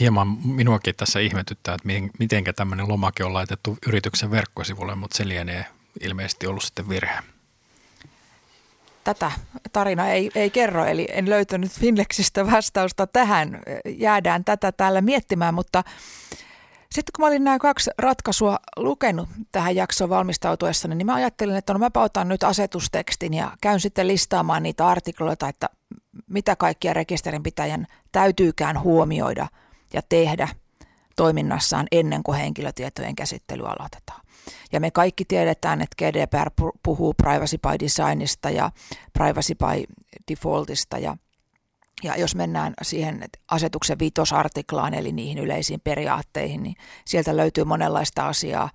hieman 0.00 0.28
minuakin 0.44 0.94
tässä 0.96 1.20
ihmetyttää, 1.20 1.74
että 1.74 1.88
miten 2.18 2.44
tämmöinen 2.56 2.88
lomake 2.88 3.24
on 3.24 3.34
laitettu 3.34 3.78
yrityksen 3.86 4.30
verkkosivulle, 4.30 4.94
mutta 4.94 5.16
se 5.16 5.28
lienee 5.28 5.66
ilmeisesti 6.00 6.46
ollut 6.46 6.62
sitten 6.62 6.88
virhe. 6.88 7.18
Tätä 9.04 9.32
tarina 9.72 10.08
ei, 10.08 10.30
ei 10.34 10.50
kerro, 10.50 10.84
eli 10.84 11.08
en 11.12 11.30
löytänyt 11.30 11.72
Finlexistä 11.72 12.46
vastausta 12.46 13.06
tähän. 13.06 13.60
Jäädään 13.84 14.44
tätä 14.44 14.72
täällä 14.72 15.00
miettimään, 15.00 15.54
mutta 15.54 15.84
sitten 16.94 17.12
kun 17.16 17.22
mä 17.22 17.28
olin 17.28 17.44
nämä 17.44 17.58
kaksi 17.58 17.90
ratkaisua 17.98 18.58
lukenut 18.76 19.28
tähän 19.52 19.76
jaksoon 19.76 20.10
valmistautuessani, 20.10 20.94
niin 20.94 21.06
mä 21.06 21.14
ajattelin, 21.14 21.56
että 21.56 21.72
no 21.72 21.78
mä 21.78 21.90
otan 21.94 22.28
nyt 22.28 22.44
asetustekstin 22.44 23.34
ja 23.34 23.52
käyn 23.60 23.80
sitten 23.80 24.08
listaamaan 24.08 24.62
niitä 24.62 24.86
artikloita, 24.86 25.48
että 25.48 25.68
mitä 26.26 26.56
kaikkia 26.56 26.92
rekisterinpitäjän 26.92 27.86
täytyykään 28.12 28.82
huomioida 28.82 29.46
ja 29.92 30.02
tehdä 30.08 30.48
toiminnassaan 31.16 31.86
ennen 31.92 32.22
kuin 32.22 32.38
henkilötietojen 32.38 33.16
käsittely 33.16 33.62
aloitetaan. 33.66 34.20
Ja 34.72 34.80
me 34.80 34.90
kaikki 34.90 35.24
tiedetään, 35.24 35.80
että 35.80 35.96
GDPR 35.98 36.50
puhuu 36.82 37.14
privacy 37.14 37.58
by 37.58 37.78
designista 37.80 38.50
ja 38.50 38.70
privacy 39.12 39.54
by 39.54 39.94
defaultista 40.30 40.98
ja 40.98 41.16
ja 42.02 42.16
jos 42.16 42.34
mennään 42.34 42.74
siihen 42.82 43.24
asetuksen 43.50 43.98
viitosartiklaan, 43.98 44.94
eli 44.94 45.12
niihin 45.12 45.38
yleisiin 45.38 45.80
periaatteihin, 45.80 46.62
niin 46.62 46.76
sieltä 47.04 47.36
löytyy 47.36 47.64
monenlaista 47.64 48.28
asiaa, 48.28 48.70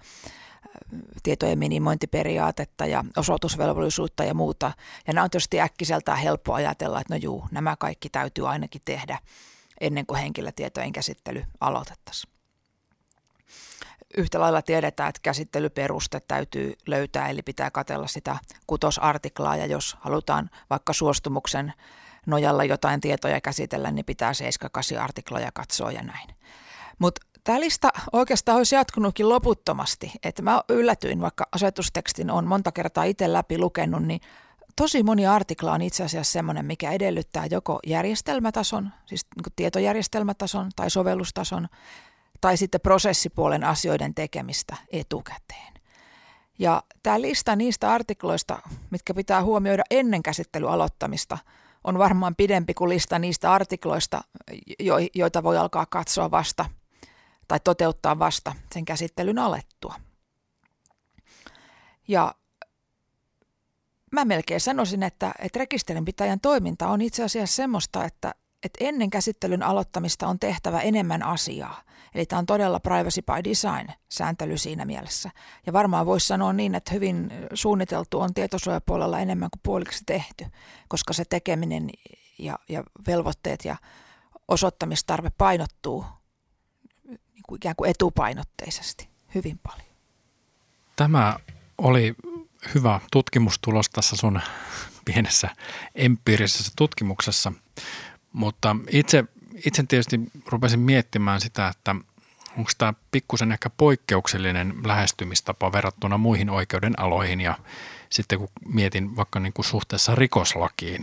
tietojen 1.24 1.60
minimointiperiaatetta 1.60 2.86
ja 2.86 3.06
osoitusvelvollisuutta 3.18 4.24
ja 4.24 4.34
muuta. 4.34 4.72
Ja 5.08 5.13
nämä 5.13 5.24
on 5.24 5.30
tietysti 5.30 5.62
äkkiseltään 5.62 6.18
helppo 6.18 6.53
ajatella, 6.53 7.01
että 7.01 7.13
no 7.13 7.20
juu, 7.24 7.48
nämä 7.51 7.75
kaikki 7.75 8.10
täytyy 8.10 8.50
ainakin 8.50 8.82
tehdä 8.86 9.20
ennen 9.82 10.06
kuin 10.06 10.20
henkilötietojen 10.20 10.92
käsittely 10.92 11.44
aloitettaisiin. 11.60 12.34
Yhtä 14.18 14.39
lailla 14.39 14.62
tiedetään, 14.62 15.10
että 15.10 15.20
käsittelyperuste 15.24 16.20
täytyy 16.20 16.74
löytää, 16.88 17.30
eli 17.30 17.42
pitää 17.42 17.72
katella 17.72 18.08
sitä 18.08 18.38
kutosartiklaa, 18.68 19.58
ja 19.58 19.65
jos 19.65 19.98
halutaan 20.00 20.50
vaikka 20.70 20.94
suostumuksen 20.94 21.74
nojalla 22.25 22.63
jotain 22.63 23.01
tietoja 23.01 23.42
käsitellä, 23.42 23.92
niin 23.92 24.06
pitää 24.06 24.32
7-8 24.96 25.00
artikloja 25.00 25.51
katsoa 25.53 25.92
ja 25.92 26.03
näin. 26.03 26.30
Mutta 27.00 27.22
tämä 27.44 27.60
lista 27.60 27.89
oikeastaan 28.13 28.58
olisi 28.58 28.75
jatkunutkin 28.75 29.30
loputtomasti. 29.30 30.12
Että 30.24 30.42
mä 30.42 30.62
yllätyin, 30.70 31.22
vaikka 31.22 31.48
asetustekstin 31.51 32.32
on 32.32 32.48
monta 32.48 32.72
kertaa 32.72 33.03
itse 33.03 33.34
läpi 33.34 33.58
lukenut, 33.58 34.03
niin 34.03 34.22
tosi 34.75 35.03
moni 35.03 35.27
artikla 35.27 35.72
on 35.74 35.82
itse 35.82 36.03
asiassa 36.03 36.32
sellainen, 36.32 36.65
mikä 36.65 36.92
edellyttää 36.92 37.46
joko 37.51 37.80
järjestelmätason, 37.88 38.89
siis 39.06 39.25
niin 39.36 39.53
tietojärjestelmätason 39.56 40.70
tai 40.75 40.89
sovellustason, 40.89 41.68
tai 42.42 42.58
sitten 42.58 42.82
prosessipuolen 42.82 43.63
asioiden 43.63 44.13
tekemistä 44.13 44.77
etukäteen. 44.92 45.74
Ja 46.60 46.84
tämä 47.03 47.22
lista 47.22 47.56
niistä 47.56 47.92
artikloista, 47.92 48.60
mitkä 48.89 49.13
pitää 49.13 49.44
huomioida 49.44 49.84
ennen 49.92 50.24
käsittelyn 50.24 50.70
aloittamista– 50.70 51.38
on 51.83 51.97
varmaan 51.97 52.35
pidempi 52.35 52.73
kuin 52.73 52.89
lista 52.89 53.19
niistä 53.19 53.53
artikloista, 53.53 54.21
joita 55.15 55.43
voi 55.43 55.57
alkaa 55.57 55.85
katsoa 55.85 56.31
vasta 56.31 56.65
tai 57.47 57.59
toteuttaa 57.63 58.19
vasta 58.19 58.55
sen 58.73 58.85
käsittelyn 58.85 59.39
alettua. 59.39 59.95
Ja 62.07 62.35
mä 64.11 64.25
melkein 64.25 64.61
sanoisin, 64.61 65.03
että, 65.03 65.31
että 65.39 65.59
rekisterinpitäjän 65.59 66.39
toiminta 66.39 66.87
on 66.87 67.01
itse 67.01 67.23
asiassa 67.23 67.55
semmoista, 67.55 68.05
että, 68.05 68.35
että 68.63 68.86
ennen 68.86 69.10
käsittelyn 69.10 69.63
aloittamista 69.63 70.27
on 70.27 70.39
tehtävä 70.39 70.82
enemmän 70.82 71.24
asiaa. 71.24 71.82
Eli 72.15 72.25
tämä 72.25 72.39
on 72.39 72.46
todella 72.46 72.79
privacy 72.79 73.22
by 73.22 73.50
design 73.50 73.88
sääntely 74.10 74.58
siinä 74.58 74.86
mielessä. 74.86 75.29
Ja 75.65 75.74
varmaan 75.74 76.05
voisi 76.05 76.27
sanoa 76.27 76.53
niin, 76.53 76.75
että 76.75 76.93
hyvin 76.93 77.32
suunniteltu 77.53 78.20
on 78.20 78.34
tietosuojapuolella 78.34 79.20
enemmän 79.20 79.50
kuin 79.50 79.62
puoliksi 79.63 80.03
tehty, 80.05 80.46
koska 80.88 81.13
se 81.13 81.25
tekeminen 81.25 81.89
ja, 82.39 82.60
ja 82.70 82.84
velvoitteet 83.08 83.65
ja 83.65 83.75
osoittamistarve 84.48 85.29
painottuu 85.38 86.05
niin 87.08 87.43
kuin 87.48 87.58
ikään 87.58 87.75
kuin 87.75 87.89
etupainotteisesti 87.89 89.10
hyvin 89.36 89.60
paljon. 89.63 89.88
Tämä 90.96 91.38
oli 91.77 92.15
hyvä 92.75 93.00
tutkimustulos 93.12 93.89
tässä 93.89 94.15
sun 94.15 94.41
pienessä 95.05 95.50
empiirisessä 95.96 96.72
tutkimuksessa, 96.75 97.51
mutta 98.33 98.75
itse 98.91 99.23
itse 99.65 99.83
tietysti 99.83 100.19
rupesin 100.45 100.79
miettimään 100.79 101.41
sitä, 101.41 101.67
että 101.67 101.95
onko 102.57 102.71
tämä 102.77 102.93
pikkusen 103.11 103.51
ehkä 103.51 103.69
poikkeuksellinen 103.69 104.73
lähestymistapa 104.85 105.71
verrattuna 105.71 106.17
muihin 106.17 106.49
oikeuden 106.49 106.99
aloihin 106.99 107.41
ja 107.41 107.57
sitten 108.09 108.39
kun 108.39 108.49
mietin 108.65 109.15
vaikka 109.15 109.39
niin 109.39 109.53
kuin 109.53 109.65
suhteessa 109.65 110.15
rikoslakiin, 110.15 111.01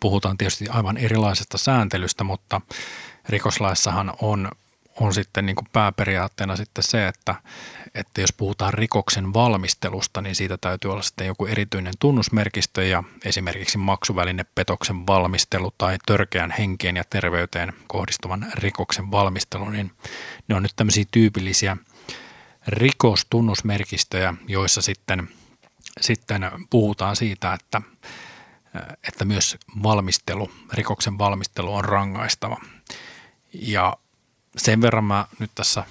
puhutaan 0.00 0.38
tietysti 0.38 0.68
aivan 0.68 0.96
erilaisesta 0.96 1.58
sääntelystä, 1.58 2.24
mutta 2.24 2.60
rikoslaissahan 3.28 4.12
on 4.20 4.50
on 5.00 5.14
sitten 5.14 5.46
niin 5.46 5.56
kuin 5.56 5.68
pääperiaatteena 5.72 6.56
sitten 6.56 6.84
se, 6.84 7.08
että, 7.08 7.34
että 7.94 8.20
jos 8.20 8.32
puhutaan 8.32 8.74
rikoksen 8.74 9.34
valmistelusta, 9.34 10.22
niin 10.22 10.34
siitä 10.34 10.58
täytyy 10.58 10.92
olla 10.92 11.02
sitten 11.02 11.26
joku 11.26 11.46
erityinen 11.46 11.94
tunnusmerkistö 11.98 12.84
ja 12.84 13.04
esimerkiksi 13.24 13.78
maksuvälinepetoksen 13.78 15.06
valmistelu 15.06 15.74
tai 15.78 15.96
törkeän 16.06 16.54
henkeen 16.58 16.96
ja 16.96 17.04
terveyteen 17.10 17.72
kohdistuvan 17.86 18.46
rikoksen 18.54 19.10
valmistelu, 19.10 19.68
niin 19.68 19.92
ne 20.48 20.54
on 20.54 20.62
nyt 20.62 20.72
tämmöisiä 20.76 21.04
tyypillisiä 21.10 21.76
rikostunnusmerkistöjä, 22.66 24.34
joissa 24.48 24.82
sitten, 24.82 25.28
sitten 26.00 26.50
puhutaan 26.70 27.16
siitä, 27.16 27.52
että, 27.52 27.82
että 29.08 29.24
myös 29.24 29.56
valmistelu, 29.82 30.50
rikoksen 30.72 31.18
valmistelu 31.18 31.74
on 31.74 31.84
rangaistava. 31.84 32.56
Ja 33.52 33.96
sen 34.56 34.80
verran 34.80 35.04
mä 35.04 35.26
nyt 35.38 35.50
tässä 35.54 35.84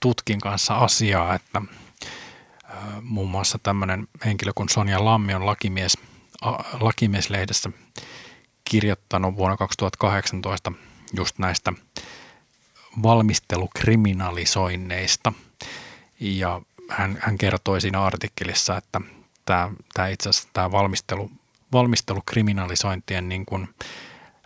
tutkin 0.00 0.40
kanssa 0.40 0.74
asiaa, 0.74 1.34
että 1.34 1.62
muun 3.02 3.30
muassa 3.30 3.58
tämmöinen 3.62 4.08
henkilö 4.24 4.52
kuin 4.54 4.68
Sonja 4.68 5.04
Lammi 5.04 5.34
on 5.34 5.46
lakimies, 5.46 5.98
lakimieslehdessä 6.80 7.70
kirjoittanut 8.64 9.36
vuonna 9.36 9.56
2018 9.56 10.72
just 11.16 11.38
näistä 11.38 11.72
valmistelukriminalisoinneista. 13.02 15.32
Ja 16.20 16.62
hän, 16.88 17.18
hän 17.20 17.38
kertoi 17.38 17.80
siinä 17.80 18.02
artikkelissa, 18.02 18.76
että 18.76 19.00
tämä, 19.44 19.70
tämä 19.94 20.08
itse 20.08 20.28
asiassa 20.28 20.48
tämä 20.52 20.72
valmistelu, 20.72 21.30
valmistelukriminalisointien 21.72 23.28
niin 23.28 23.46
kuin 23.46 23.68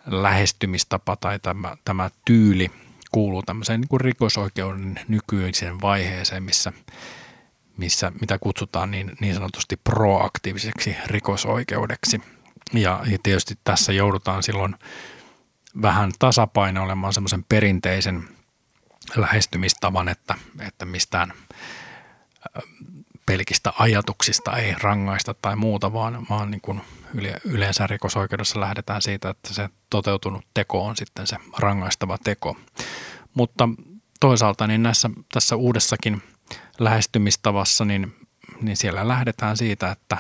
lähestymistapa 0.06 1.16
tai 1.16 1.38
tämä, 1.38 1.76
tämä 1.84 2.10
tyyli– 2.24 2.70
kuuluu 3.16 3.42
tämmöiseen 3.42 3.80
niin 3.80 3.88
kuin 3.88 4.00
rikosoikeuden 4.00 5.00
nykyiseen 5.08 5.80
vaiheeseen, 5.80 6.42
missä, 6.42 6.72
missä 7.76 8.12
mitä 8.20 8.38
kutsutaan 8.38 8.90
niin, 8.90 9.12
niin 9.20 9.34
sanotusti 9.34 9.76
proaktiiviseksi 9.76 10.96
rikosoikeudeksi. 11.06 12.20
Ja, 12.72 13.00
ja 13.06 13.18
tietysti 13.22 13.54
tässä 13.64 13.92
joudutaan 13.92 14.42
silloin 14.42 14.74
vähän 15.82 16.12
tasapainoilemaan 16.18 17.12
semmoisen 17.12 17.44
perinteisen 17.48 18.28
lähestymistavan, 19.16 20.08
että, 20.08 20.34
että 20.60 20.84
mistään 20.84 21.32
pelkistä 23.26 23.72
ajatuksista 23.78 24.56
ei 24.56 24.74
rangaista 24.82 25.34
tai 25.34 25.56
muuta, 25.56 25.92
vaan, 25.92 26.26
vaan 26.30 26.50
niin 26.50 26.60
kuin 26.60 26.80
yleensä 27.44 27.86
rikosoikeudessa 27.86 28.60
lähdetään 28.60 29.02
siitä, 29.02 29.30
että 29.30 29.54
se 29.54 29.68
toteutunut 29.90 30.44
teko 30.54 30.86
on 30.86 30.96
sitten 30.96 31.26
se 31.26 31.36
rangaistava 31.58 32.18
teko. 32.24 32.56
Mutta 33.36 33.68
toisaalta 34.20 34.66
niin 34.66 34.82
näissä, 34.82 35.10
tässä 35.32 35.56
uudessakin 35.56 36.22
lähestymistavassa, 36.78 37.84
niin, 37.84 38.16
niin 38.60 38.76
siellä 38.76 39.08
lähdetään 39.08 39.56
siitä, 39.56 39.90
että, 39.90 40.18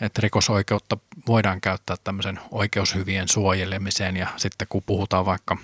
että 0.00 0.20
rikosoikeutta 0.20 0.98
voidaan 1.28 1.60
käyttää 1.60 1.96
tämmöisen 2.04 2.40
oikeushyvien 2.50 3.28
suojelemiseen 3.28 4.16
ja 4.16 4.26
sitten 4.36 4.66
kun 4.70 4.82
puhutaan 4.86 5.26
vaikka 5.26 5.56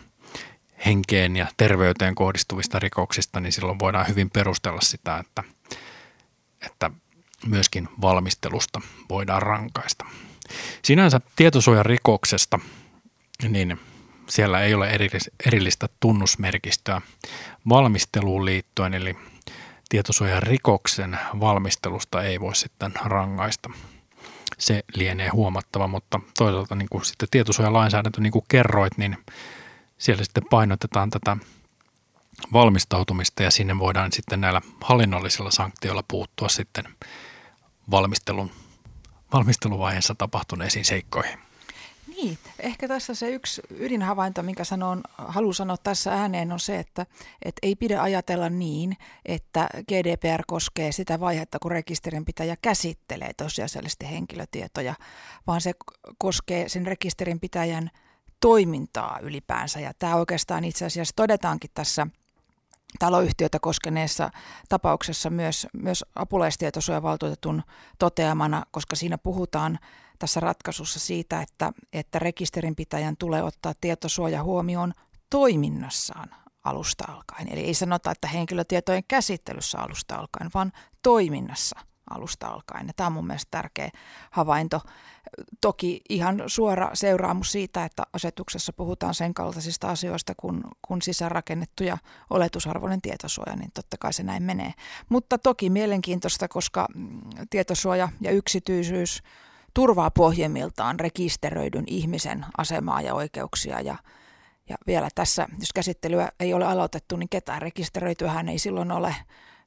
henkeen 0.87 1.37
ja 1.37 1.47
terveyteen 1.57 2.15
kohdistuvista 2.15 2.79
rikoksista, 2.79 3.41
niin 3.41 3.53
silloin 3.53 3.79
voidaan 3.79 4.09
hyvin 4.09 4.31
perustella 4.31 4.81
sitä, 4.81 5.19
että, 5.19 5.45
että 6.67 6.91
myöskin 7.47 7.89
valmistelusta 8.01 8.81
voidaan 9.09 9.43
rankaista. 9.43 10.05
Sinänsä 10.83 11.21
tietosuojarikoksesta, 11.37 12.59
niin 13.49 13.81
siellä 14.29 14.61
ei 14.61 14.75
ole 14.75 14.91
erillistä 15.47 15.89
tunnusmerkistöä 16.01 17.01
valmisteluun 17.69 18.45
liittyen, 18.45 18.95
eli 18.95 19.17
tietosuojarikoksen 19.89 21.19
valmistelusta 21.41 22.23
ei 22.23 22.41
voi 22.41 22.57
sitten 22.57 22.93
rangaista. 23.05 23.71
Se 24.59 24.85
lienee 24.97 25.29
huomattava, 25.29 25.87
mutta 25.87 26.21
toisaalta 26.39 26.75
niin 26.75 26.89
kuin 26.91 27.05
sitten 27.05 27.29
tietosuojalainsäädäntö, 27.31 28.21
niin 28.21 28.33
kuin 28.33 28.45
kerroit, 28.49 28.99
niin 28.99 29.17
siellä 29.99 30.25
sitten 30.25 30.45
painotetaan 30.51 31.11
tätä 31.11 31.37
valmistautumista 32.53 33.43
ja 33.43 33.51
sinne 33.51 33.79
voidaan 33.79 34.13
sitten 34.13 34.41
näillä 34.41 34.61
hallinnollisilla 34.81 35.51
sanktioilla 35.51 36.05
puuttua 36.09 36.49
sitten 36.49 36.85
valmistelun, 37.91 38.51
valmisteluvaiheessa 39.33 40.15
tapahtuneisiin 40.15 40.85
seikkoihin. 40.85 41.44
Niin, 42.17 42.39
ehkä 42.59 42.89
tässä 42.89 43.15
se 43.15 43.31
yksi 43.31 43.63
ydinhavainto, 43.71 44.43
minkä 44.43 44.65
sanon, 44.65 45.03
haluan 45.19 45.55
sanoa 45.55 45.77
tässä 45.77 46.13
ääneen, 46.13 46.53
on 46.53 46.61
se, 46.61 46.79
että, 46.79 47.07
että 47.43 47.59
ei 47.63 47.77
pidä 47.77 48.03
ajatella 48.03 48.49
niin, 48.49 48.97
että 49.25 49.69
GDPR 49.89 50.43
koskee 50.47 50.93
sitä 50.93 51.21
vaihetta, 51.21 51.59
kun 51.59 51.71
rekisterinpitäjä 51.71 52.57
käsittelee 52.63 53.33
tosiasiallisesti 53.37 54.11
henkilötietoja, 54.11 54.95
vaan 55.47 55.61
se 55.61 55.73
koskee 56.19 56.69
sen 56.69 56.87
rekisterinpitäjän 56.87 57.91
toimintaa 58.41 59.19
ylipäänsä. 59.23 59.81
Ja 59.81 59.93
tämä 59.99 60.17
oikeastaan 60.17 60.65
itse 60.65 60.85
asiassa 60.85 61.17
todetaankin 61.17 61.71
tässä 61.75 62.07
taloyhtiötä 62.99 63.59
koskeneessa 63.59 64.31
tapauksessa 64.69 65.31
myös, 65.31 65.67
myös 65.73 66.05
apulaistietosuojavaltuutetun 66.17 67.63
toteamana, 67.99 68.63
koska 68.71 68.97
siinä 68.97 69.19
puhutaan 69.19 69.79
tässä 70.19 70.41
ratkaisussa 70.41 71.01
siitä, 71.01 71.43
että, 71.43 71.73
että 71.93 72.19
rekisterinpitäjän 72.19 73.17
tulee 73.17 73.43
ottaa 73.43 73.75
tietosuoja 73.81 74.43
huomioon 74.43 74.93
toiminnassaan 75.31 76.29
alusta 76.65 77.05
alkaen. 77.09 77.49
Eli 77.49 77.61
ei 77.61 77.75
sanota, 77.75 78.11
että 78.11 78.29
henkilötietojen 78.29 79.05
käsittelyssä 79.09 79.79
alusta 79.79 80.17
alkaen, 80.17 80.51
vaan 80.55 80.73
toiminnassa 81.03 81.81
alusta 82.11 82.47
alkaen. 82.47 82.87
Ja 82.87 82.93
tämä 82.97 83.07
on 83.07 83.13
mun 83.13 83.27
mielestä 83.27 83.51
tärkeä 83.51 83.91
havainto. 84.31 84.81
Toki 85.61 86.01
ihan 86.09 86.43
suora 86.47 86.91
seuraamus 86.95 87.53
siitä, 87.53 87.85
että 87.85 88.03
asetuksessa 88.13 88.73
puhutaan 88.73 89.15
sen 89.15 89.35
kaltaisista 89.35 89.89
asioista 89.89 90.33
kuin, 90.37 90.63
kuin 90.83 91.03
sisäänrakennettu 91.03 91.85
ja 91.85 91.99
oletusarvoinen 92.31 93.03
tietosuoja, 93.03 93.57
niin 93.57 93.71
totta 93.75 93.97
kai 94.01 94.13
se 94.13 94.23
näin 94.23 94.43
menee. 94.43 94.73
Mutta 95.09 95.39
toki 95.39 95.71
mielenkiintoista, 95.71 96.49
koska 96.49 96.89
tietosuoja 97.51 98.09
ja 98.21 98.31
yksityisyys 98.31 99.23
turvaa 99.75 100.11
pohjimmiltaan 100.11 101.01
rekisteröidyn 101.01 101.85
ihmisen 101.87 102.47
asemaa 102.59 103.01
ja 103.01 103.15
oikeuksia 103.15 103.81
ja 103.81 103.97
ja 104.69 104.77
vielä 104.87 105.09
tässä, 105.15 105.49
jos 105.59 105.73
käsittelyä 105.75 106.29
ei 106.41 106.55
ole 106.55 106.65
aloitettu, 106.65 107.17
niin 107.17 107.29
ketään 107.29 107.63
rekisteröityhän 107.63 108.49
ei 108.49 108.59
silloin 108.59 108.93
ole 108.93 109.17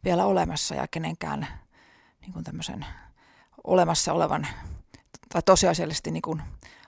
vielä 0.03 0.25
olemassa 0.25 0.75
ja 0.75 0.87
kenenkään 0.87 1.47
niin 2.21 2.33
kuin 2.33 2.43
tämmöisen 2.43 2.85
olemassa 3.63 4.13
olevan 4.13 4.47
tai 5.29 5.41
tosiasiallisesti 5.41 6.11
niin 6.11 6.21
kuin 6.21 6.41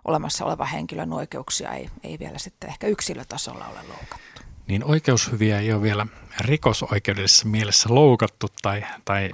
olemassa 0.06 0.46
olevan 0.46 0.68
henkilön 0.68 1.14
oikeuksia 1.14 1.72
ei, 1.72 1.90
ei 2.04 2.20
vielä 2.20 2.38
sitten 2.38 2.70
ehkä 2.70 2.88
yksilötasolla 2.88 3.68
ole 3.68 3.84
loukattu. 3.88 4.42
Niin 4.68 4.84
oikeushyviä 4.84 5.60
ei 5.60 5.74
ole 5.74 5.82
vielä 5.82 6.08
rikosoikeudellisessa 6.40 7.48
mielessä 7.48 7.96
loukattu 7.96 8.48
tai, 8.62 8.84
tai 9.06 9.32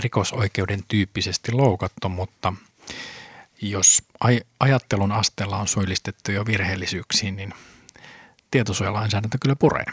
rikosoikeuden 0.00 0.84
tyyppisesti 0.88 1.52
loukattu, 1.52 2.08
mutta– 2.08 2.52
jos 3.62 4.02
aj- 4.24 4.46
ajattelun 4.60 5.12
asteella 5.12 5.58
on 5.58 5.68
syyllistetty 5.68 6.32
jo 6.32 6.46
virheellisyyksiin, 6.46 7.36
niin 7.36 7.54
tietosuojalainsäädäntö 8.50 9.38
kyllä 9.42 9.56
puree. 9.56 9.84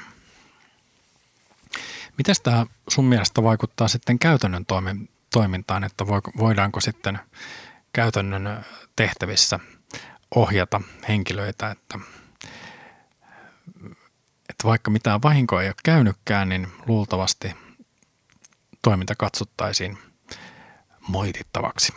Miten 2.18 2.36
tämä 2.44 2.66
sun 2.90 3.06
mielestä 3.06 3.44
vaikuttaa 3.44 3.88
sitten 3.88 4.20
käytännön 4.20 4.66
toimintaan, 5.34 5.84
että 5.84 6.08
voidaanko 6.38 6.80
sitten 6.80 7.20
käytännön 7.94 8.66
tehtävissä 8.96 9.60
ohjata 10.36 10.82
henkilöitä, 11.08 11.72
että, 11.72 12.00
että 14.50 14.64
vaikka 14.64 14.92
mitään 14.92 15.22
vahinkoa 15.22 15.62
ei 15.62 15.70
ole 15.70 15.76
käynytkään, 15.84 16.50
niin 16.50 16.68
luultavasti 16.86 17.52
toiminta 18.82 19.16
katsottaisiin 19.16 19.98
moitittavaksi 21.08 21.94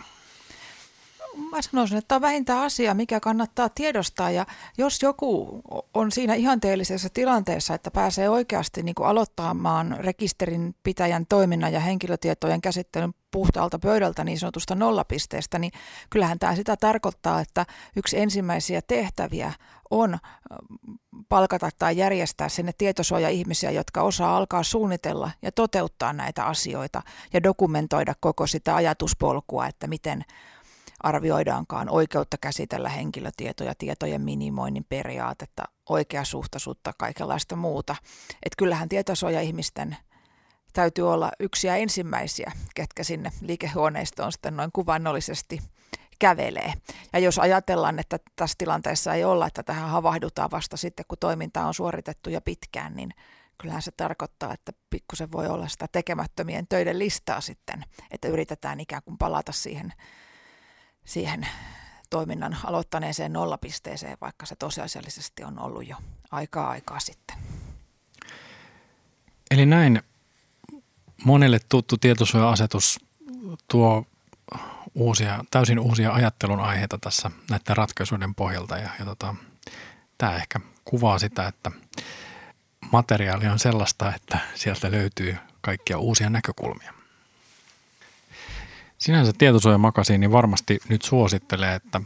mä 1.51 1.63
sanoisin, 1.63 1.99
että 1.99 2.09
tämä 2.09 2.17
on 2.17 2.23
vähintään 2.23 2.61
asia, 2.61 2.95
mikä 2.95 3.21
kannattaa 3.21 3.69
tiedostaa. 3.69 4.31
Ja 4.31 4.47
jos 4.79 5.03
joku 5.03 5.61
on 5.95 6.13
siinä 6.13 6.35
ihanteellisessa 6.35 7.09
tilanteessa, 7.09 7.75
että 7.75 7.91
pääsee 7.91 8.29
oikeasti 8.29 8.83
niin 8.83 8.95
kuin 8.95 9.07
aloittamaan 9.07 9.97
rekisterin 9.99 10.75
pitäjän 10.83 11.27
toiminnan 11.27 11.73
ja 11.73 11.81
henkilötietojen 11.81 12.61
käsittelyn 12.61 13.15
puhtaalta 13.31 13.79
pöydältä 13.79 14.25
niin 14.25 14.39
sanotusta 14.39 14.75
nollapisteestä, 14.75 15.59
niin 15.59 15.73
kyllähän 16.11 16.39
tämä 16.39 16.57
sitä 16.57 16.77
tarkoittaa, 16.77 17.41
että 17.41 17.67
yksi 17.97 18.19
ensimmäisiä 18.19 18.81
tehtäviä 18.87 19.53
on 19.91 20.19
palkata 21.29 21.69
tai 21.79 21.97
järjestää 21.97 22.49
sinne 22.49 22.73
tietosuoja-ihmisiä, 22.79 23.71
jotka 23.71 24.03
osaa 24.03 24.37
alkaa 24.37 24.63
suunnitella 24.63 25.31
ja 25.43 25.53
toteuttaa 25.53 26.13
näitä 26.13 26.45
asioita 26.45 27.03
ja 27.33 27.43
dokumentoida 27.43 28.15
koko 28.21 28.47
sitä 28.47 28.77
ajatuspolkua, 28.77 29.67
että 29.67 29.87
miten 29.87 30.25
arvioidaankaan 31.03 31.91
oikeutta 31.91 32.37
käsitellä 32.41 32.89
henkilötietoja, 32.89 33.75
tietojen 33.79 34.21
minimoinnin 34.21 34.87
periaatetta, 34.89 35.63
oikeasuhtaisuutta, 35.89 36.93
kaikenlaista 36.99 37.57
muuta. 37.57 37.97
Että 38.33 38.57
kyllähän 38.59 38.89
tietosuoja-ihmisten 38.89 39.97
täytyy 40.73 41.13
olla 41.13 41.33
yksiä 41.41 41.77
ensimmäisiä, 41.77 42.53
ketkä 42.75 43.05
sinne 43.05 43.33
liikehuoneistoon 43.41 44.33
sitten 44.33 44.57
noin 44.57 44.71
kuvannollisesti 44.73 45.61
kävelee. 46.19 46.73
Ja 47.13 47.19
jos 47.19 47.39
ajatellaan, 47.39 47.99
että 47.99 48.19
tässä 48.37 48.55
tilanteessa 48.59 49.15
ei 49.15 49.25
olla, 49.25 49.47
että 49.47 49.63
tähän 49.63 49.91
havahdutaan 49.91 50.51
vasta 50.51 50.77
sitten, 50.77 51.05
kun 51.09 51.19
toiminta 51.19 51.65
on 51.65 51.75
suoritettu 51.75 52.31
ja 52.31 52.41
pitkään, 52.41 52.97
niin 52.97 53.11
kyllähän 53.59 53.83
se 53.83 53.91
tarkoittaa, 53.97 54.55
että 54.55 54.73
pikkusen 54.91 55.33
voi 55.33 55.47
olla 55.47 55.69
sitä 55.69 55.87
tekemättömien 55.93 56.67
töiden 56.69 56.99
listaa 56.99 57.41
sitten, 57.41 57.85
että 58.11 58.29
yritetään 58.29 58.81
ikään 58.81 59.03
kuin 59.03 59.19
palata 59.19 59.53
siihen 59.53 59.93
siihen 61.11 61.49
toiminnan 62.11 62.57
aloittaneeseen 62.65 63.33
nollapisteeseen, 63.33 64.17
vaikka 64.21 64.47
se 64.47 64.57
tosiasiallisesti 64.57 65.45
on 65.45 65.59
ollut 65.59 65.89
jo 65.89 65.97
aikaa 66.31 66.71
aikaa 66.71 67.01
sitten. 67.01 67.37
Eli 69.51 69.67
näin 69.67 70.03
monelle 71.25 71.59
tuttu 71.69 71.97
tietosuoja-asetus 71.97 73.01
tuo 73.71 74.05
uusia, 74.95 75.45
täysin 75.51 75.79
uusia 75.79 76.13
ajattelun 76.13 76.61
aiheita 76.61 76.99
tässä 76.99 77.31
näiden 77.51 77.77
ratkaisuiden 77.77 78.35
pohjalta 78.35 78.79
ja, 78.79 78.91
ja 78.99 79.05
tota, 79.05 79.35
tämä 80.19 80.37
ehkä 80.37 80.61
kuvaa 80.85 81.19
sitä, 81.19 81.47
että 81.47 81.71
materiaali 82.93 83.47
on 83.47 83.59
sellaista, 83.59 84.15
että 84.15 84.39
sieltä 84.55 84.91
löytyy 84.91 85.37
kaikkia 85.61 85.99
uusia 85.99 86.31
näkökulmia. 86.31 87.00
Sinänsä 89.01 89.33
tietosuojamakasiini 89.39 90.33
varmasti 90.33 90.79
nyt 90.89 91.03
suosittelee, 91.03 91.75
että 91.75 92.01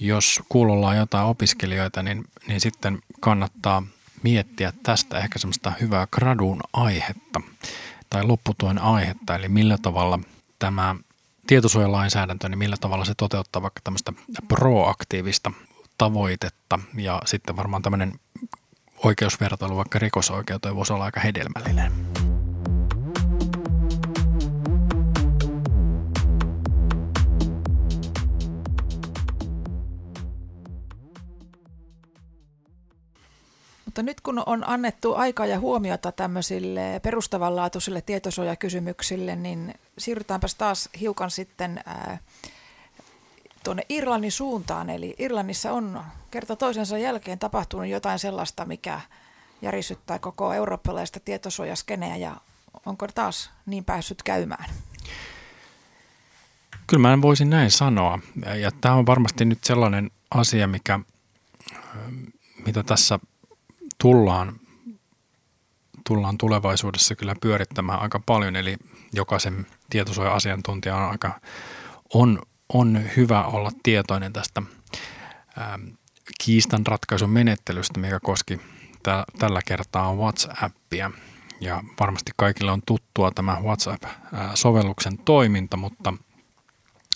jos 0.00 0.40
kuulolla 0.48 0.88
on 0.88 0.96
jotain 0.96 1.26
opiskelijoita, 1.26 2.02
niin, 2.02 2.24
niin 2.46 2.60
sitten 2.60 2.98
kannattaa 3.20 3.82
miettiä 4.22 4.72
tästä 4.82 5.18
ehkä 5.18 5.38
semmoista 5.38 5.72
hyvää 5.80 6.06
gradun 6.06 6.60
aihetta 6.72 7.40
tai 8.10 8.24
lopputuen 8.24 8.78
aihetta, 8.78 9.34
eli 9.34 9.48
millä 9.48 9.78
tavalla 9.78 10.18
tämä 10.58 10.96
tietosuojalainsäädäntö, 11.46 12.48
niin 12.48 12.58
millä 12.58 12.76
tavalla 12.80 13.04
se 13.04 13.14
toteuttaa 13.16 13.62
vaikka 13.62 13.80
tämmöistä 13.84 14.12
proaktiivista 14.48 15.52
tavoitetta 15.98 16.78
ja 16.96 17.22
sitten 17.24 17.56
varmaan 17.56 17.82
tämmöinen 17.82 18.12
oikeusvertailu 19.04 19.76
vaikka 19.76 19.98
rikosoikeuteen 19.98 20.76
voisi 20.76 20.92
olla 20.92 21.04
aika 21.04 21.20
hedelmällinen. 21.20 21.92
Mutta 33.94 34.02
nyt 34.02 34.20
kun 34.20 34.42
on 34.46 34.68
annettu 34.68 35.14
aikaa 35.14 35.46
ja 35.46 35.60
huomiota 35.60 36.12
tämmöisille 36.12 37.00
perustavanlaatuisille 37.02 38.02
tietosuojakysymyksille, 38.02 39.36
niin 39.36 39.74
siirrytäänpäs 39.98 40.54
taas 40.54 40.88
hiukan 41.00 41.30
sitten 41.30 41.80
ää, 41.86 42.18
tuonne 43.64 43.82
Irlannin 43.88 44.32
suuntaan. 44.32 44.90
Eli 44.90 45.14
Irlannissa 45.18 45.72
on 45.72 46.00
kerta 46.30 46.56
toisensa 46.56 46.98
jälkeen 46.98 47.38
tapahtunut 47.38 47.86
jotain 47.86 48.18
sellaista, 48.18 48.64
mikä 48.64 49.00
järisyttää 49.62 50.18
koko 50.18 50.52
eurooppalaista 50.52 51.20
tietosuojaskeneä 51.20 52.16
ja 52.16 52.36
onko 52.86 53.06
taas 53.14 53.50
niin 53.66 53.84
päässyt 53.84 54.22
käymään? 54.22 54.70
Kyllä 56.86 57.08
mä 57.08 57.22
voisin 57.22 57.50
näin 57.50 57.70
sanoa. 57.70 58.18
Ja 58.60 58.70
tämä 58.80 58.94
on 58.94 59.06
varmasti 59.06 59.44
nyt 59.44 59.64
sellainen 59.64 60.10
asia, 60.30 60.66
mikä, 60.66 61.00
mitä 62.66 62.82
tässä 62.82 63.18
tullaan, 64.04 64.60
tullaan 66.08 66.38
tulevaisuudessa 66.38 67.14
kyllä 67.14 67.34
pyörittämään 67.40 68.02
aika 68.02 68.20
paljon. 68.26 68.56
Eli 68.56 68.76
jokaisen 69.12 69.66
tietosuoja-asiantuntijan 69.90 70.98
on 70.98 71.10
aika 71.10 71.40
on, 72.14 72.38
on 72.72 73.00
hyvä 73.16 73.44
olla 73.44 73.70
tietoinen 73.82 74.32
tästä 74.32 74.62
kiistanratkaisumenettelystä, 76.44 78.00
mikä 78.00 78.20
koski 78.22 78.60
tällä 79.38 79.60
kertaa 79.66 80.14
WhatsAppia. 80.14 81.10
Ja 81.60 81.82
varmasti 82.00 82.32
kaikille 82.36 82.72
on 82.72 82.82
tuttua 82.86 83.30
tämä 83.30 83.60
WhatsApp-sovelluksen 83.62 85.18
toiminta, 85.18 85.76
mutta 85.76 86.14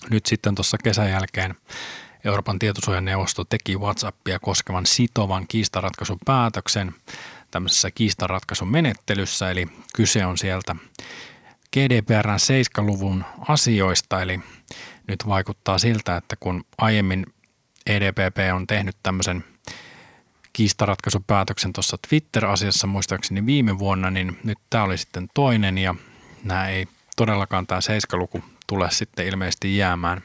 nyt 0.09 0.25
sitten 0.25 0.55
tuossa 0.55 0.77
kesän 0.83 1.09
jälkeen 1.09 1.55
Euroopan 2.23 2.59
tietosuojaneuvosto 2.59 3.45
teki 3.45 3.77
WhatsAppia 3.77 4.39
koskevan 4.39 4.85
sitovan 4.85 5.47
kiistaratkaisupäätöksen 5.47 6.95
tämmöisessä 7.51 7.91
kiistaratkaisumenettelyssä, 7.91 9.51
eli 9.51 9.67
kyse 9.95 10.25
on 10.25 10.37
sieltä 10.37 10.75
GDPRn 11.73 12.29
7-luvun 12.29 13.25
asioista, 13.47 14.21
eli 14.21 14.39
nyt 15.07 15.27
vaikuttaa 15.27 15.77
siltä, 15.77 16.17
että 16.17 16.35
kun 16.39 16.63
aiemmin 16.77 17.25
EDPP 17.85 18.37
on 18.53 18.67
tehnyt 18.67 18.95
tämmöisen 19.03 19.43
kiistaratkaisupäätöksen 20.53 21.73
tuossa 21.73 21.97
Twitter-asiassa 22.09 22.87
muistaakseni 22.87 23.45
viime 23.45 23.79
vuonna, 23.79 24.11
niin 24.11 24.39
nyt 24.43 24.57
tämä 24.69 24.83
oli 24.83 24.97
sitten 24.97 25.27
toinen 25.33 25.77
ja 25.77 25.95
nämä 26.43 26.69
ei 26.69 26.87
todellakaan 27.15 27.67
tämä 27.67 27.79
7-luku 27.79 28.43
tule 28.67 28.91
sitten 28.91 29.27
ilmeisesti 29.27 29.77
jäämään 29.77 30.23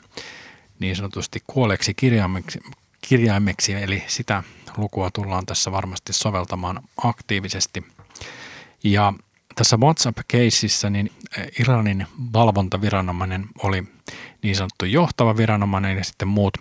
niin 0.78 0.96
sanotusti 0.96 1.42
kuolleeksi 1.46 1.94
kirjaimeksi, 1.94 2.60
kirjaimeksi, 3.00 3.72
eli 3.72 4.04
sitä 4.06 4.42
lukua 4.76 5.10
tullaan 5.10 5.46
tässä 5.46 5.72
varmasti 5.72 6.12
soveltamaan 6.12 6.80
aktiivisesti. 7.04 7.84
Ja 8.84 9.12
tässä 9.54 9.76
WhatsApp-keississä 9.76 10.90
niin 10.90 11.12
Iranin 11.60 12.06
valvontaviranomainen 12.32 13.46
oli 13.62 13.84
niin 14.42 14.56
sanottu 14.56 14.84
johtava 14.84 15.37
viranomainen 15.37 15.96
ja 15.96 16.04
sitten 16.04 16.28
muut, 16.28 16.54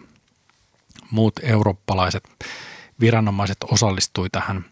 muut 1.12 1.34
eurooppalaiset 1.44 2.24
viranomaiset 3.00 3.58
osallistui 3.72 4.30
tähän 4.30 4.66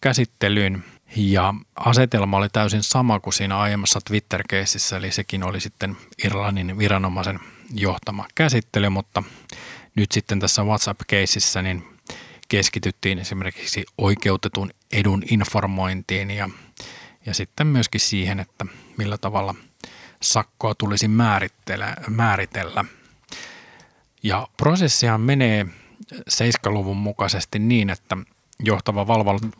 käsittelyyn 0.00 0.84
ja 1.16 1.54
asetelma 1.76 2.36
oli 2.36 2.48
täysin 2.48 2.82
sama 2.82 3.20
kuin 3.20 3.34
siinä 3.34 3.58
aiemmassa 3.58 4.00
Twitter-keississä, 4.00 4.96
eli 4.96 5.12
sekin 5.12 5.44
oli 5.44 5.60
sitten 5.60 5.96
Irlannin 6.24 6.78
viranomaisen 6.78 7.40
johtama 7.74 8.26
käsittely, 8.34 8.88
mutta 8.88 9.22
nyt 9.94 10.12
sitten 10.12 10.40
tässä 10.40 10.62
WhatsApp-keississä 10.62 11.62
niin 11.62 11.84
keskityttiin 12.48 13.18
esimerkiksi 13.18 13.84
oikeutetun 13.98 14.70
edun 14.92 15.22
informointiin 15.30 16.30
ja, 16.30 16.50
ja 17.26 17.34
sitten 17.34 17.66
myöskin 17.66 18.00
siihen, 18.00 18.40
että 18.40 18.66
millä 18.96 19.18
tavalla 19.18 19.54
sakkoa 20.22 20.74
tulisi 20.74 21.08
määritellä. 21.08 21.96
määritellä. 22.08 22.84
Ja 24.22 24.48
prosessihan 24.56 25.20
menee 25.20 25.66
7-luvun 26.14 26.96
mukaisesti 26.96 27.58
niin, 27.58 27.90
että 27.90 28.16
johtava 28.60 29.06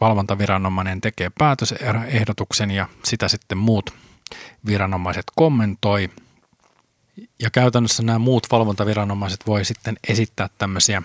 valvontaviranomainen 0.01 1.01
tekee 1.01 1.31
päätösehdotuksen 1.39 2.71
ja 2.71 2.89
sitä 3.05 3.29
sitten 3.29 3.59
muut 3.59 3.95
viranomaiset 4.67 5.25
kommentoi. 5.37 6.11
Ja 7.43 7.51
käytännössä 7.51 8.03
nämä 8.03 8.19
muut 8.19 8.47
valvontaviranomaiset 8.51 9.47
voi 9.47 9.65
sitten 9.65 9.97
esittää 10.09 10.49
tämmöisiä 10.59 11.03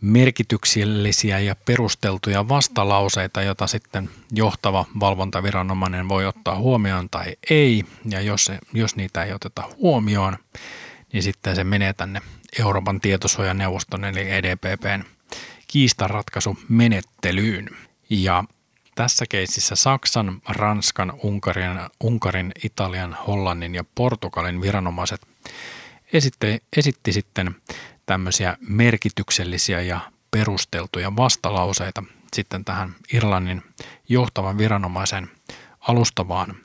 merkityksellisiä 0.00 1.38
ja 1.38 1.56
perusteltuja 1.56 2.48
vastalauseita, 2.48 3.42
joita 3.42 3.66
sitten 3.66 4.10
johtava 4.32 4.84
valvontaviranomainen 5.00 6.08
voi 6.08 6.26
ottaa 6.26 6.56
huomioon 6.56 7.10
tai 7.10 7.36
ei. 7.50 7.84
Ja 8.10 8.20
jos, 8.20 8.44
se, 8.44 8.58
jos 8.72 8.96
niitä 8.96 9.24
ei 9.24 9.32
oteta 9.32 9.62
huomioon, 9.76 10.36
niin 11.12 11.22
sitten 11.22 11.56
se 11.56 11.64
menee 11.64 11.92
tänne 11.92 12.22
Euroopan 12.58 13.00
tietosuojaneuvoston 13.00 14.04
eli 14.04 14.30
EDPPn 14.30 15.04
kiistanratkaisumenettelyyn. 15.66 17.68
Ja 18.10 18.44
tässä 18.94 19.24
keississä 19.28 19.76
Saksan, 19.76 20.42
Ranskan, 20.48 21.12
Unkarin, 21.22 21.80
Unkarin, 22.00 22.52
Italian, 22.64 23.16
Hollannin 23.26 23.74
ja 23.74 23.84
Portugalin 23.94 24.60
viranomaiset 24.60 25.20
esitti, 26.12 26.62
esitti 26.76 27.12
sitten 27.12 27.56
tämmöisiä 28.06 28.56
merkityksellisiä 28.60 29.80
ja 29.80 30.00
perusteltuja 30.30 31.16
vastalauseita 31.16 32.02
sitten 32.34 32.64
tähän 32.64 32.94
Irlannin 33.12 33.62
johtavan 34.08 34.58
viranomaisen 34.58 35.30
alustavaan 35.80 36.56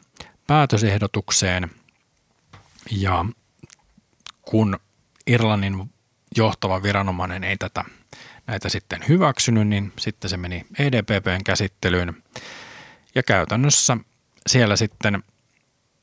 päätösehdotukseen. 0.47 1.71
Ja 2.91 3.25
kun 4.41 4.79
Irlannin 5.27 5.91
johtava 6.37 6.83
viranomainen 6.83 7.43
ei 7.43 7.57
tätä 7.57 7.85
näitä 8.49 8.69
sitten 8.69 9.01
hyväksynyt, 9.07 9.67
niin 9.67 9.93
sitten 9.99 10.29
se 10.29 10.37
meni 10.37 10.65
EDPPn 10.79 11.43
käsittelyyn. 11.45 12.23
Ja 13.15 13.23
käytännössä 13.23 13.97
siellä 14.47 14.75
sitten 14.75 15.23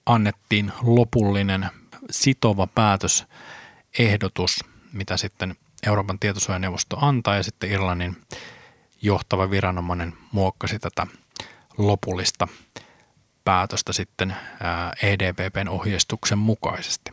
annettiin 0.07 0.73
lopullinen 0.83 1.69
sitova 2.11 2.67
päätösehdotus, 2.67 4.65
mitä 4.93 5.17
sitten 5.17 5.57
Euroopan 5.87 6.19
tietosuojaneuvosto 6.19 6.99
antaa 7.01 7.37
ja 7.37 7.43
sitten 7.43 7.71
Irlannin 7.71 8.17
johtava 9.03 9.51
viranomainen 9.51 10.15
muokkasi 10.33 10.79
tätä 10.79 11.07
lopullista 11.79 12.49
päätöstä 13.45 13.93
sitten 13.93 14.37
EDPPn 15.03 15.69
ohjeistuksen 15.69 16.39
mukaisesti. 16.39 17.13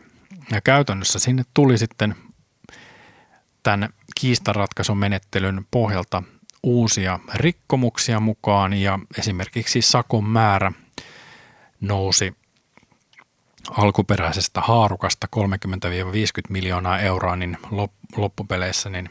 Ja 0.51 0.61
käytännössä 0.61 1.19
sinne 1.19 1.43
tuli 1.53 1.77
sitten 1.77 2.15
tämän 3.63 3.89
kiistaratkaisumenettelyn 4.15 5.67
pohjalta 5.71 6.23
uusia 6.63 7.19
rikkomuksia 7.33 8.19
mukaan 8.19 8.73
ja 8.73 8.99
esimerkiksi 9.17 9.81
sakon 9.81 10.25
määrä 10.25 10.71
nousi 11.81 12.35
alkuperäisestä 13.71 14.61
haarukasta 14.61 15.27
30-50 15.35 15.39
miljoonaa 16.49 16.99
euroa, 16.99 17.35
niin 17.35 17.57
loppupeleissä 18.15 18.89
niin 18.89 19.09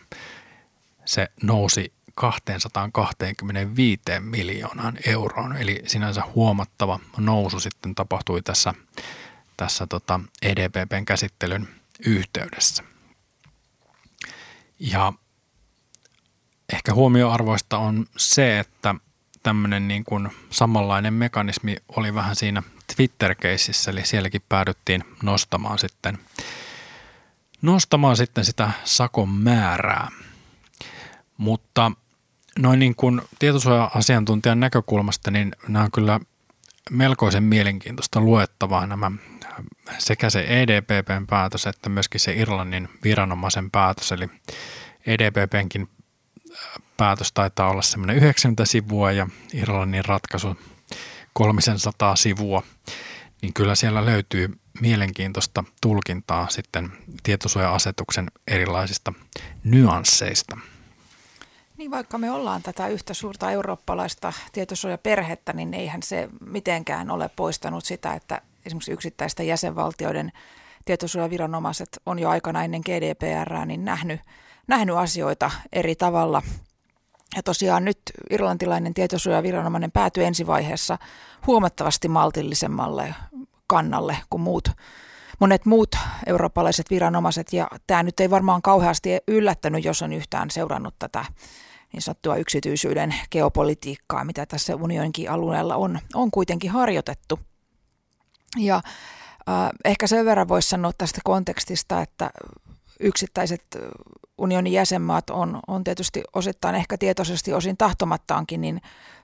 se 1.04 1.28
nousi 1.42 1.92
225 2.14 4.02
miljoonaan 4.20 4.98
euroon, 5.06 5.56
eli 5.56 5.82
sinänsä 5.86 6.22
huomattava 6.34 7.00
nousu 7.18 7.60
sitten 7.60 7.94
tapahtui 7.94 8.42
tässä, 8.42 8.74
tässä 9.56 9.86
tota 9.86 10.20
EDPPn 10.42 11.04
käsittelyn 11.04 11.68
yhteydessä. 12.06 12.91
Ja 14.78 15.12
ehkä 16.72 16.94
huomioarvoista 16.94 17.78
on 17.78 18.06
se, 18.16 18.58
että 18.58 18.94
tämmöinen 19.42 19.88
niin 19.88 20.04
kuin 20.04 20.28
samanlainen 20.50 21.14
mekanismi 21.14 21.76
oli 21.88 22.14
vähän 22.14 22.36
siinä 22.36 22.62
Twitter-keississä, 22.96 23.90
eli 23.90 24.06
sielläkin 24.06 24.42
päädyttiin 24.48 25.04
nostamaan 25.22 25.78
sitten, 25.78 26.18
nostamaan 27.62 28.16
sitten 28.16 28.44
sitä 28.44 28.70
sakon 28.84 29.28
määrää. 29.28 30.08
Mutta 31.36 31.92
noin 32.58 32.78
niin 32.78 32.94
kuin 32.94 33.22
tietosuoja-asiantuntijan 33.38 34.60
näkökulmasta, 34.60 35.30
niin 35.30 35.52
nämä 35.68 35.84
on 35.84 35.92
kyllä 35.92 36.20
melkoisen 36.90 37.42
mielenkiintoista 37.42 38.20
luettavaa 38.20 38.86
nämä 38.86 39.10
sekä 39.98 40.30
se 40.30 40.44
EDPPn 40.48 41.26
päätös 41.26 41.66
että 41.66 41.88
myöskin 41.88 42.20
se 42.20 42.32
Irlannin 42.32 42.88
viranomaisen 43.04 43.70
päätös. 43.70 44.12
Eli 44.12 44.28
EDPPnkin 45.06 45.88
päätös 46.96 47.32
taitaa 47.32 47.70
olla 47.70 47.82
semmoinen 47.82 48.16
90 48.16 48.64
sivua 48.64 49.12
ja 49.12 49.28
Irlannin 49.52 50.04
ratkaisu 50.04 50.56
300 51.32 52.16
sivua, 52.16 52.62
niin 53.42 53.52
kyllä 53.54 53.74
siellä 53.74 54.04
löytyy 54.04 54.48
mielenkiintoista 54.80 55.64
tulkintaa 55.80 56.48
sitten 56.48 56.92
tietosuoja-asetuksen 57.22 58.30
erilaisista 58.46 59.12
nyansseista. 59.64 60.56
Niin 61.82 61.90
vaikka 61.90 62.18
me 62.18 62.30
ollaan 62.30 62.62
tätä 62.62 62.88
yhtä 62.88 63.14
suurta 63.14 63.50
eurooppalaista 63.50 64.32
tietosuojaperhettä, 64.52 65.52
niin 65.52 65.74
eihän 65.74 66.02
se 66.02 66.28
mitenkään 66.40 67.10
ole 67.10 67.30
poistanut 67.36 67.84
sitä, 67.84 68.14
että 68.14 68.40
esimerkiksi 68.66 68.92
yksittäisten 68.92 69.46
jäsenvaltioiden 69.46 70.32
tietosuojaviranomaiset 70.84 71.88
on 72.06 72.18
jo 72.18 72.28
aikana 72.28 72.64
ennen 72.64 72.80
GDPR 72.80 73.66
niin 73.66 73.84
nähnyt, 73.84 74.20
nähnyt 74.66 74.96
asioita 74.96 75.50
eri 75.72 75.94
tavalla. 75.94 76.42
Ja 77.36 77.42
tosiaan 77.42 77.84
nyt 77.84 77.98
irlantilainen 78.30 78.94
tietosuojaviranomainen 78.94 79.92
päätyi 79.92 80.24
ensivaiheessa 80.24 80.98
huomattavasti 81.46 82.08
maltillisemmalle 82.08 83.14
kannalle 83.66 84.18
kuin 84.30 84.40
muut, 84.40 84.68
monet 85.38 85.66
muut 85.66 85.96
eurooppalaiset 86.26 86.90
viranomaiset, 86.90 87.52
ja 87.52 87.68
tämä 87.86 88.02
nyt 88.02 88.20
ei 88.20 88.30
varmaan 88.30 88.62
kauheasti 88.62 89.10
yllättänyt, 89.28 89.84
jos 89.84 90.02
on 90.02 90.12
yhtään 90.12 90.50
seurannut 90.50 90.94
tätä 90.98 91.24
niin 91.92 92.02
sanottua 92.02 92.36
yksityisyyden 92.36 93.14
geopolitiikkaa, 93.30 94.24
mitä 94.24 94.46
tässä 94.46 94.76
unioninkin 94.76 95.30
alueella 95.30 95.76
on, 95.76 95.98
on 96.14 96.30
kuitenkin 96.30 96.70
harjoitettu. 96.70 97.38
Ja 98.58 98.76
äh, 98.76 99.70
ehkä 99.84 100.06
sen 100.06 100.24
verran 100.24 100.48
voisi 100.48 100.68
sanoa 100.68 100.92
tästä 100.98 101.20
kontekstista, 101.24 102.02
että 102.02 102.30
yksittäiset 103.00 103.62
unionin 104.38 104.72
jäsenmaat 104.72 105.30
on, 105.30 105.60
on 105.66 105.84
tietysti 105.84 106.22
osittain 106.34 106.74
ehkä 106.74 106.98
tietoisesti, 106.98 107.52
osin 107.52 107.76
tahtomattaankin, 107.76 108.60
niin 108.60 108.80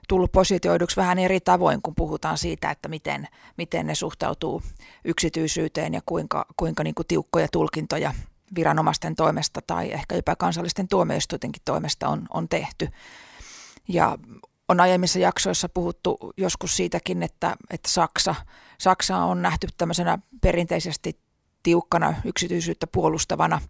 tullut 0.07 0.31
positioiduksi 0.31 0.95
vähän 0.95 1.19
eri 1.19 1.39
tavoin, 1.39 1.81
kun 1.81 1.95
puhutaan 1.95 2.37
siitä, 2.37 2.71
että 2.71 2.89
miten, 2.89 3.27
miten 3.57 3.87
ne 3.87 3.95
suhtautuu 3.95 4.61
yksityisyyteen 5.05 5.93
ja 5.93 6.01
kuinka, 6.05 6.45
kuinka 6.57 6.83
niin 6.83 6.95
kuin 6.95 7.07
tiukkoja 7.07 7.47
tulkintoja 7.51 8.13
viranomaisten 8.55 9.15
toimesta 9.15 9.61
tai 9.67 9.91
ehkä 9.91 10.15
jopa 10.15 10.35
kansallisten 10.35 10.87
tuomioistuintenkin 10.87 11.61
toimesta 11.65 12.07
on, 12.07 12.25
on 12.33 12.49
tehty. 12.49 12.89
Ja 13.87 14.17
on 14.69 14.79
aiemmissa 14.79 15.19
jaksoissa 15.19 15.69
puhuttu 15.69 16.33
joskus 16.37 16.77
siitäkin, 16.77 17.23
että, 17.23 17.55
että 17.69 17.89
Saksa, 17.89 18.35
Saksa 18.77 19.17
on 19.17 19.41
nähty 19.41 19.67
tämmöisenä 19.77 20.19
perinteisesti 20.41 21.19
tiukkana 21.63 22.13
yksityisyyttä 22.25 22.87
puolustavana, 22.87 23.61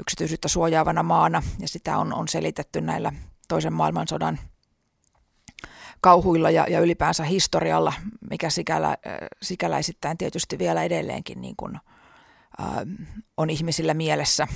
yksityisyyttä 0.00 0.48
suojaavana 0.48 1.02
maana, 1.02 1.42
ja 1.58 1.68
sitä 1.68 1.98
on, 1.98 2.14
on 2.14 2.28
selitetty 2.28 2.80
näillä 2.80 3.12
toisen 3.48 3.72
maailmansodan 3.72 4.38
kauhuilla 6.00 6.50
ja, 6.50 6.66
ja 6.68 6.80
ylipäänsä 6.80 7.24
historialla, 7.24 7.92
mikä 8.30 8.50
sikälä, 8.50 8.88
äh, 8.88 8.96
sikäläisittäin 9.42 10.18
tietysti 10.18 10.58
vielä 10.58 10.82
edelleenkin 10.82 11.40
niin 11.40 11.56
kuin, 11.56 11.80
on 13.36 13.50
ihmisillä 13.50 13.94
mielessä. 13.94 14.48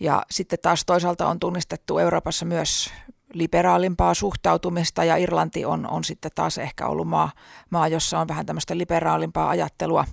Ja 0.00 0.22
sitten 0.30 0.58
taas 0.62 0.84
toisaalta 0.84 1.28
on 1.28 1.38
tunnistettu 1.38 1.98
Euroopassa 1.98 2.44
myös 2.44 2.90
liberaalimpaa 3.34 4.14
suhtautumista 4.14 5.04
ja 5.04 5.16
Irlanti 5.16 5.64
on, 5.64 5.90
on 5.90 6.04
sitten 6.04 6.30
taas 6.34 6.58
ehkä 6.58 6.86
ollut 6.86 7.08
maa, 7.08 7.32
maa, 7.70 7.88
jossa 7.88 8.18
on 8.18 8.28
vähän 8.28 8.46
tämmöistä 8.46 8.78
liberaalimpaa 8.78 9.48
ajattelua 9.48 10.04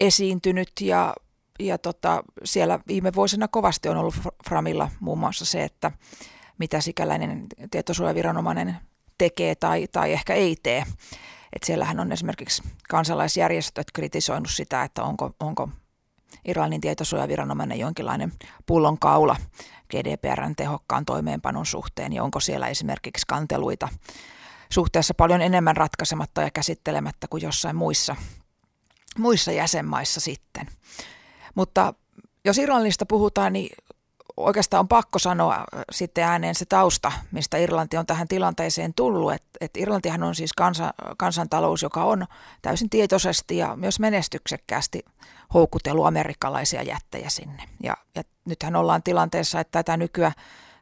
esiintynyt 0.00 0.70
ja, 0.80 1.14
ja 1.58 1.78
tota, 1.78 2.22
siellä 2.44 2.78
viime 2.88 3.14
vuosina 3.14 3.48
kovasti 3.48 3.88
on 3.88 3.96
ollut 3.96 4.14
Framilla 4.48 4.90
muun 5.00 5.18
muassa 5.18 5.44
se, 5.44 5.64
että 5.64 5.92
mitä 6.58 6.80
sikäläinen 6.80 7.46
tietosuojaviranomainen 7.70 8.76
tekee 9.18 9.54
tai, 9.54 9.86
tai 9.92 10.12
ehkä 10.12 10.34
ei 10.34 10.56
tee. 10.62 10.84
Et 11.52 11.62
siellähän 11.62 12.00
on 12.00 12.12
esimerkiksi 12.12 12.62
kansalaisjärjestöt 12.88 13.86
kritisoinut 13.92 14.50
sitä, 14.50 14.82
että 14.82 15.02
onko, 15.02 15.30
onko 15.40 15.68
Irlannin 16.44 16.80
tietosuojaviranomainen 16.80 17.78
jonkinlainen 17.78 18.32
pullonkaula 18.66 19.36
GDPRn 19.90 20.56
tehokkaan 20.56 21.04
toimeenpanon 21.04 21.66
suhteen 21.66 22.12
ja 22.12 22.22
onko 22.22 22.40
siellä 22.40 22.68
esimerkiksi 22.68 23.26
kanteluita 23.28 23.88
suhteessa 24.72 25.14
paljon 25.14 25.42
enemmän 25.42 25.76
ratkaisematta 25.76 26.42
ja 26.42 26.50
käsittelemättä 26.50 27.28
kuin 27.28 27.42
jossain 27.42 27.76
muissa 27.76 28.16
muissa 29.18 29.52
jäsenmaissa 29.52 30.20
sitten. 30.20 30.66
Mutta 31.54 31.94
jos 32.44 32.58
Irlannista 32.58 33.06
puhutaan, 33.06 33.52
niin 33.52 33.76
oikeastaan 34.36 34.80
on 34.80 34.88
pakko 34.88 35.18
sanoa 35.18 35.64
sitten 35.92 36.24
ääneen 36.24 36.54
se 36.54 36.64
tausta, 36.64 37.12
mistä 37.32 37.56
Irlanti 37.56 37.96
on 37.96 38.06
tähän 38.06 38.28
tilanteeseen 38.28 38.94
tullut. 38.94 39.32
Et, 39.32 39.42
et 39.60 39.76
Irlantihan 39.76 40.22
on 40.22 40.34
siis 40.34 40.52
kansa, 40.52 40.94
kansantalous, 41.18 41.82
joka 41.82 42.04
on 42.04 42.26
täysin 42.62 42.90
tietoisesti 42.90 43.56
ja 43.56 43.76
myös 43.76 44.00
menestyksekkäästi 44.00 45.04
houkutellut 45.54 46.06
amerikkalaisia 46.06 46.82
jättejä 46.82 47.28
sinne. 47.28 47.62
Ja, 47.82 47.96
ja 48.14 48.22
nythän 48.44 48.76
ollaan 48.76 49.02
tilanteessa, 49.02 49.60
että 49.60 49.78
tätä 49.78 49.96
nykyään 49.96 50.34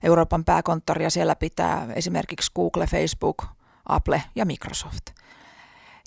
Euroopan 0.02 0.44
pääkonttoria 0.44 1.11
siellä 1.11 1.37
pitää 1.37 1.87
esimerkiksi 1.94 2.52
Google, 2.54 2.87
Facebook, 2.87 3.44
Apple 3.88 4.22
ja 4.34 4.44
Microsoft– 4.44 5.11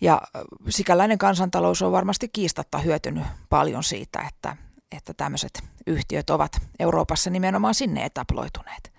ja 0.01 0.21
sikäläinen 0.69 1.17
kansantalous 1.17 1.81
on 1.81 1.91
varmasti 1.91 2.29
kiistatta 2.29 2.77
hyötynyt 2.77 3.23
paljon 3.49 3.83
siitä, 3.83 4.25
että, 4.29 4.57
että 4.91 5.13
tämmöiset 5.13 5.63
yhtiöt 5.87 6.29
ovat 6.29 6.61
Euroopassa 6.79 7.29
nimenomaan 7.29 7.75
sinne 7.75 8.05
etaploituneet. 8.05 8.91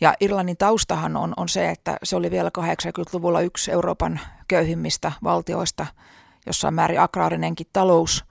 Ja 0.00 0.14
Irlannin 0.20 0.56
taustahan 0.56 1.16
on, 1.16 1.34
on 1.36 1.48
se, 1.48 1.70
että 1.70 1.96
se 2.02 2.16
oli 2.16 2.30
vielä 2.30 2.50
80-luvulla 2.58 3.40
yksi 3.40 3.70
Euroopan 3.72 4.20
köyhimmistä 4.48 5.12
valtioista, 5.22 5.86
jossain 6.46 6.74
määrin 6.74 7.00
agraarinenkin 7.00 7.66
talous. 7.72 8.24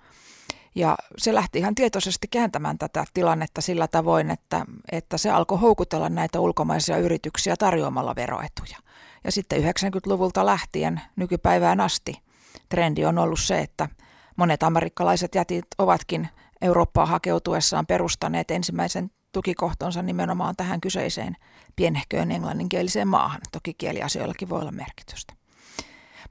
Ja 0.76 0.98
se 1.18 1.34
lähti 1.34 1.60
ihan 1.60 1.76
tietoisesti 1.76 2.28
kääntämään 2.28 2.78
tätä 2.78 3.06
tilannetta 3.14 3.62
sillä 3.62 3.88
tavoin, 3.88 4.32
että, 4.32 4.66
että 4.92 5.18
se 5.18 5.30
alkoi 5.30 5.60
houkutella 5.60 6.10
näitä 6.10 6.40
ulkomaisia 6.40 6.98
yrityksiä 6.98 7.56
tarjoamalla 7.58 8.16
veroetuja. 8.16 8.78
Ja 9.24 9.32
sitten 9.32 9.64
90-luvulta 9.64 10.46
lähtien 10.46 11.02
nykypäivään 11.16 11.82
asti 11.82 12.22
trendi 12.70 13.06
on 13.06 13.18
ollut 13.18 13.40
se, 13.40 13.60
että 13.60 13.90
monet 14.36 14.64
amerikkalaiset 14.64 15.36
jätit 15.36 15.66
ovatkin 15.78 16.30
Eurooppaa 16.64 17.06
hakeutuessaan 17.06 17.86
perustaneet 17.86 18.52
ensimmäisen 18.52 19.12
tukikohtonsa 19.32 20.02
nimenomaan 20.02 20.56
tähän 20.56 20.82
kyseiseen 20.82 21.38
pienehköön 21.76 22.32
englanninkieliseen 22.32 23.08
maahan. 23.08 23.42
Toki 23.52 23.74
kieliasioillakin 23.74 24.50
voi 24.50 24.62
olla 24.62 24.72
merkitystä. 24.72 25.34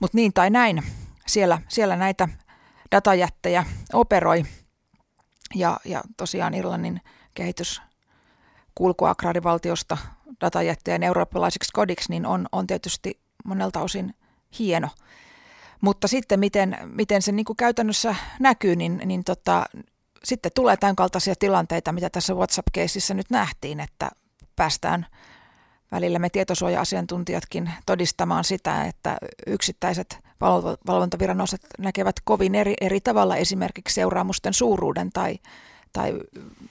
Mutta 0.01 0.17
niin 0.17 0.33
tai 0.33 0.51
näin, 0.51 0.83
siellä, 1.27 1.59
siellä 1.69 1.97
näitä 1.97 2.29
datajättejä 2.93 3.65
operoi 3.93 4.45
ja, 5.55 5.81
ja 5.85 6.03
tosiaan 6.17 6.55
Irlannin 6.55 7.01
kehitys 7.35 7.83
kulkuagraarivaltiosta 8.75 9.99
datajätteen 10.41 11.03
eurooppalaiseksi 11.03 11.71
kodiksi, 11.73 12.11
niin 12.11 12.27
on, 12.27 12.47
on 12.53 12.67
tietysti 12.67 13.21
monelta 13.45 13.81
osin 13.81 14.15
hieno. 14.59 14.89
Mutta 15.81 16.09
sitten 16.09 16.41
miten, 16.41 16.79
miten 16.85 17.23
se 17.23 17.33
niin 17.33 17.45
kuin 17.45 17.57
käytännössä 17.57 18.15
näkyy, 18.41 18.77
niin, 18.77 19.03
niin 19.05 19.25
tota, 19.25 19.65
sitten 20.25 20.53
tulee 20.55 20.77
tämän 20.77 20.97
kaltaisia 20.97 21.35
tilanteita, 21.39 21.93
mitä 21.93 22.11
tässä 22.11 22.35
WhatsApp-keississä 22.35 23.15
nyt 23.15 23.31
nähtiin, 23.31 23.81
että 23.81 24.11
päästään 24.57 25.07
välillä 25.93 26.19
me 26.19 26.31
tietosuoja-asiantuntijatkin 26.31 27.71
todistamaan 27.87 28.45
sitä, 28.45 28.85
että 28.85 29.17
yksittäiset 29.47 30.19
valvontaviranomaiset 30.87 31.67
näkevät 31.79 32.17
kovin 32.25 32.55
eri, 32.55 32.75
eri 32.81 33.01
tavalla 33.01 33.37
esimerkiksi 33.37 33.95
seuraamusten 33.95 34.55
suuruuden 34.55 35.13
tai, 35.13 35.39
tai 35.93 36.15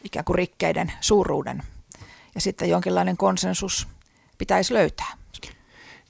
ikään 0.04 0.26
kuin 0.26 0.36
rikkeiden 0.36 0.94
suuruuden 1.02 1.64
ja 2.36 2.42
sitten 2.42 2.70
jonkinlainen 2.70 3.18
konsensus 3.18 3.88
pitäisi 4.38 4.74
löytää. 4.74 5.14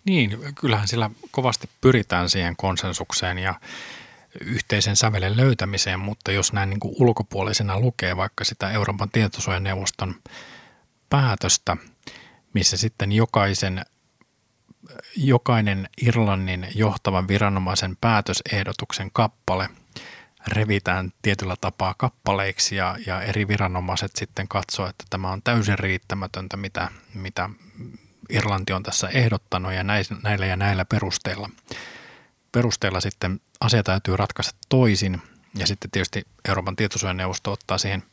Niin, 0.05 0.37
kyllähän 0.55 0.87
sillä 0.87 1.09
kovasti 1.31 1.69
pyritään 1.81 2.29
siihen 2.29 2.55
konsensukseen 2.55 3.37
ja 3.37 3.53
yhteisen 4.41 4.95
sävelen 4.95 5.37
löytämiseen, 5.37 5.99
mutta 5.99 6.31
jos 6.31 6.53
näin 6.53 6.69
niin 6.69 6.79
kuin 6.79 6.95
ulkopuolisena 6.99 7.79
lukee 7.79 8.17
vaikka 8.17 8.43
sitä 8.43 8.71
Euroopan 8.71 9.09
tietosuojaneuvoston 9.09 10.15
päätöstä, 11.09 11.77
missä 12.53 12.77
sitten 12.77 13.11
jokaisen, 13.11 13.85
jokainen 15.15 15.89
Irlannin 16.01 16.67
johtavan 16.75 17.27
viranomaisen 17.27 17.97
päätösehdotuksen 18.01 19.09
kappale– 19.13 19.69
revitään 20.47 21.11
tietyllä 21.21 21.55
tapaa 21.61 21.95
kappaleiksi 21.97 22.75
ja, 22.75 22.97
ja 23.05 23.21
eri 23.21 23.47
viranomaiset 23.47 24.11
sitten 24.15 24.47
katsoo, 24.47 24.87
että 24.87 25.03
tämä 25.09 25.31
on 25.31 25.41
täysin 25.41 25.79
riittämätöntä, 25.79 26.57
mitä, 26.57 26.89
mitä 27.13 27.49
Irlanti 28.29 28.73
on 28.73 28.83
tässä 28.83 29.09
ehdottanut 29.09 29.73
ja 29.73 29.83
näillä 30.23 30.45
ja 30.45 30.55
näillä 30.55 30.85
perusteilla. 30.85 31.49
Perusteilla 32.51 33.01
sitten 33.01 33.39
asia 33.59 33.83
täytyy 33.83 34.17
ratkaista 34.17 34.59
toisin 34.69 35.21
ja 35.57 35.67
sitten 35.67 35.91
tietysti 35.91 36.23
Euroopan 36.47 36.75
tietosuojaneuvosto 36.75 37.51
ottaa 37.51 37.77
siihen 37.77 38.03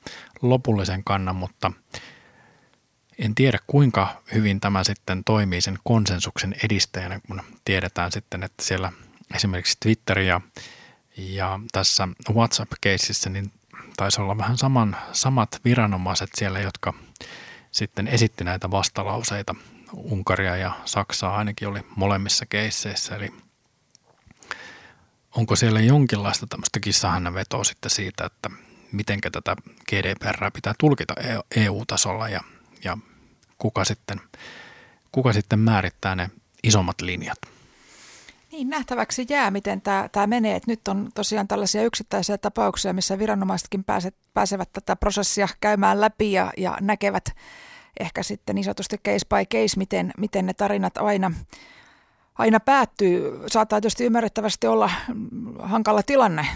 lopullisen 0.43 1.05
kannan, 1.05 1.37
mutta 1.37 1.73
en 3.19 3.35
tiedä 3.35 3.59
kuinka 3.67 4.23
hyvin 4.35 4.61
tämä 4.61 4.85
sitten 4.85 5.25
toimii 5.25 5.61
sen 5.61 5.79
konsensuksen 5.85 6.55
edistäjänä, 6.65 7.21
kun 7.27 7.43
tiedetään 7.65 8.13
sitten, 8.13 8.43
että 8.43 8.65
siellä 8.65 8.93
esimerkiksi 9.35 9.77
Twitter 9.81 10.19
ja 10.19 10.41
ja 11.17 11.61
tässä 11.73 12.09
WhatsApp-keississä 12.31 13.31
niin 13.31 13.53
taisi 13.97 14.21
olla 14.21 14.39
vähän 14.39 14.59
saman, 14.59 14.97
samat 15.13 15.61
viranomaiset 15.65 16.31
siellä, 16.35 16.61
jotka 16.61 16.95
sitten 17.71 18.09
esitti 18.09 18.45
näitä 18.45 18.71
vastalauseita. 18.71 19.55
Unkaria 19.93 20.57
ja 20.57 20.73
Saksaa 20.85 21.37
ainakin 21.37 21.69
oli 21.69 21.81
molemmissa 21.97 22.47
keisseissä, 22.47 23.17
eli 23.17 23.33
onko 25.37 25.57
siellä 25.57 25.81
jonkinlaista 25.81 26.47
tämmöistä 26.47 26.81
vetoa 27.35 27.65
sitten 27.65 27.91
siitä, 27.91 28.25
että 28.25 28.51
miten 28.93 29.21
tätä 29.21 29.57
GDPR 29.89 30.51
pitää 30.51 30.75
tulkita 30.79 31.15
EU-tasolla 31.57 32.29
e 32.29 32.33
ja, 32.33 32.41
ja 32.85 32.99
kuka, 33.59 33.85
sitten, 33.85 34.21
kuka 35.13 35.33
sitten 35.33 35.59
määrittää 35.59 36.15
ne 36.15 36.31
isommat 36.63 37.01
linjat? 37.01 37.39
Niin, 38.53 38.71
nähtäväksi 38.71 39.27
jää, 39.29 39.51
miten 39.51 39.81
tämä, 39.81 40.09
tämä 40.13 40.27
menee. 40.27 40.57
Et 40.57 40.67
nyt 40.67 40.89
on 40.89 41.09
tosiaan 41.15 41.49
tällaisia 41.49 41.85
yksittäisiä 41.85 42.39
tapauksia, 42.39 42.93
missä 42.93 43.19
viranomaisetkin 43.19 43.85
pääset, 43.85 44.15
pääsevät 44.35 44.73
tätä 44.73 44.97
prosessia 44.97 45.49
käymään 45.61 46.01
läpi 46.01 46.33
ja, 46.33 46.53
ja 46.57 46.79
näkevät 46.81 47.25
ehkä 48.01 48.23
sitten 48.23 48.55
niin 48.55 48.65
sanotusti 48.65 48.99
case 48.99 49.27
by 49.29 49.59
case, 49.59 49.77
miten, 49.77 50.11
miten 50.19 50.47
ne 50.47 50.55
tarinat 50.55 50.97
aina, 50.97 51.33
aina 52.39 52.61
päättyy. 52.61 53.41
Saattaa 53.47 53.81
tietysti 53.81 54.05
ymmärrettävästi 54.05 54.67
olla 54.67 54.91
hankala 55.59 56.03
tilanne 56.03 56.47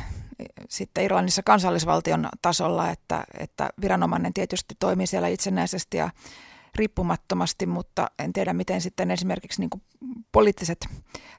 sitten 0.68 1.04
Irlannissa 1.04 1.42
kansallisvaltion 1.42 2.28
tasolla, 2.42 2.90
että, 2.90 3.24
että 3.38 3.70
viranomainen 3.80 4.34
tietysti 4.34 4.74
toimii 4.78 5.06
siellä 5.06 5.28
itsenäisesti 5.28 5.96
ja 5.96 6.10
riippumattomasti, 6.74 7.66
mutta 7.66 8.10
en 8.18 8.32
tiedä 8.32 8.52
miten 8.52 8.80
sitten 8.80 9.10
esimerkiksi 9.10 9.60
niin 9.60 9.70
kuin 9.70 9.82
poliittiset 10.32 10.86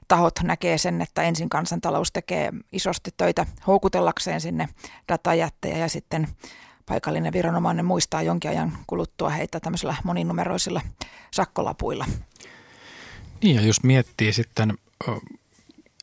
tahot 0.08 0.34
näkee 0.42 0.78
sen, 0.78 1.02
että 1.02 1.22
ensin 1.22 1.48
kansantalous 1.48 2.12
tekee 2.12 2.52
isosti 2.72 3.10
töitä 3.16 3.46
houkutellakseen 3.66 4.40
sinne 4.40 4.68
datajättejä 5.08 5.78
ja 5.78 5.88
sitten 5.88 6.28
paikallinen 6.86 7.32
viranomainen 7.32 7.84
muistaa 7.84 8.22
jonkin 8.22 8.50
ajan 8.50 8.78
kuluttua 8.86 9.28
heitä 9.28 9.60
tämmöisillä 9.60 9.96
moninumeroisilla 10.04 10.80
sakkolapuilla. 11.30 12.06
Niin 13.44 13.56
ja 13.56 13.62
jos 13.62 13.82
miettii 13.82 14.32
sitten 14.32 14.78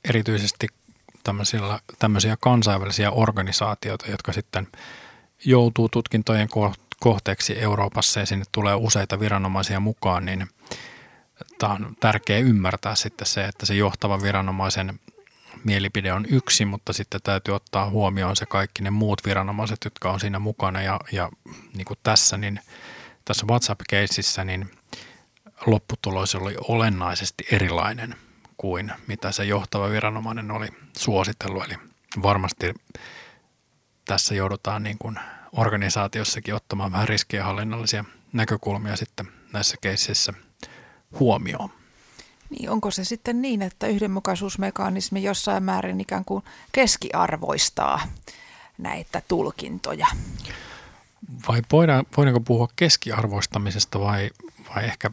erityisesti 0.09 0.67
tämmöisiä 1.99 2.37
kansainvälisiä 2.39 3.11
organisaatioita, 3.11 4.11
jotka 4.11 4.33
sitten 4.33 4.67
joutuu 5.45 5.89
tutkintojen 5.89 6.47
kohteeksi 6.99 7.59
Euroopassa 7.59 8.19
ja 8.19 8.25
sinne 8.25 8.45
tulee 8.51 8.75
useita 8.75 9.19
viranomaisia 9.19 9.79
mukaan, 9.79 10.25
niin 10.25 10.47
tämä 11.59 11.73
on 11.73 11.95
tärkeää 11.99 12.39
ymmärtää 12.39 12.95
sitten 12.95 13.27
se, 13.27 13.45
että 13.45 13.65
se 13.65 13.73
johtava 13.73 14.21
viranomaisen 14.21 14.99
mielipide 15.63 16.13
on 16.13 16.25
yksi, 16.29 16.65
mutta 16.65 16.93
sitten 16.93 17.21
täytyy 17.23 17.55
ottaa 17.55 17.89
huomioon 17.89 18.35
se 18.35 18.45
kaikki 18.45 18.83
ne 18.83 18.89
muut 18.89 19.21
viranomaiset, 19.25 19.79
jotka 19.83 20.11
on 20.11 20.19
siinä 20.19 20.39
mukana. 20.39 20.81
Ja, 20.81 20.99
ja 21.11 21.29
niin 21.73 21.85
kuin 21.85 21.99
tässä, 22.03 22.37
niin 22.37 22.59
tässä 23.25 23.45
WhatsApp-keississä, 23.47 24.43
niin 24.43 24.71
lopputulos 25.65 26.35
oli 26.35 26.55
olennaisesti 26.67 27.43
erilainen 27.51 28.15
kuin 28.57 28.91
mitä 29.07 29.31
se 29.31 29.45
johtava 29.45 29.89
viranomainen 29.89 30.51
oli 30.51 30.67
suositellut. 30.97 31.63
Eli 31.63 31.75
varmasti 32.23 32.73
tässä 34.05 34.35
joudutaan 34.35 34.83
niin 34.83 34.97
kuin 34.97 35.19
organisaatiossakin 35.51 36.55
ottamaan 36.55 36.91
vähän 36.91 37.07
riskienhallinnallisia 37.07 38.05
näkökulmia 38.33 38.95
sitten 38.95 39.27
näissä 39.53 39.77
keisseissä 39.81 40.33
huomioon. 41.19 41.69
Niin, 42.49 42.69
onko 42.69 42.91
se 42.91 43.03
sitten 43.03 43.41
niin, 43.41 43.61
että 43.61 43.87
yhdenmukaisuusmekanismi 43.87 45.23
jossain 45.23 45.63
määrin 45.63 46.01
ikään 46.01 46.25
kuin 46.25 46.43
keskiarvoistaa 46.71 48.01
näitä 48.77 49.21
tulkintoja? 49.27 50.07
Vai 51.47 51.61
voidaan, 51.71 52.05
voidaanko 52.17 52.39
puhua 52.39 52.67
keskiarvoistamisesta 52.75 53.99
vai, 53.99 54.29
vai 54.75 54.85
ehkä 54.85 55.11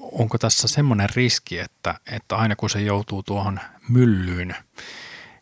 onko 0.00 0.38
tässä 0.38 0.68
semmoinen 0.68 1.08
riski, 1.16 1.58
että, 1.58 2.00
että 2.12 2.36
aina 2.36 2.56
kun 2.56 2.70
se 2.70 2.80
joutuu 2.80 3.22
tuohon 3.22 3.60
myllyyn, 3.88 4.56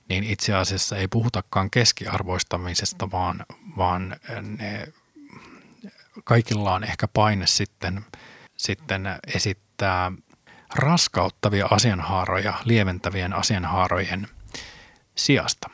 niin 0.09 0.25
itse 0.25 0.55
asiassa 0.55 0.97
ei 0.97 1.09
puhutakaan 1.09 1.71
keskiarvoistamisesta, 1.71 3.11
vaan, 3.11 3.47
vaan 3.77 4.17
ne, 4.59 4.93
kaikilla 6.25 6.75
on 6.75 6.85
ehkä 6.85 7.09
paine 7.09 7.47
sitten, 7.47 8.05
sitten 8.57 9.07
esittää 9.35 10.13
raskauttavia 10.75 11.67
asianhaaroja 11.71 12.55
lieventävien 12.65 13.33
asianhaarojen 13.33 14.29
sijasta. 15.15 15.71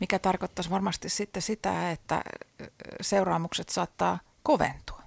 Mikä 0.00 0.18
tarkoittaisi 0.18 0.70
varmasti 0.70 1.08
sitten 1.08 1.42
sitä, 1.42 1.90
että 1.90 2.22
seuraamukset 3.00 3.68
saattaa 3.68 4.18
koventua. 4.42 5.02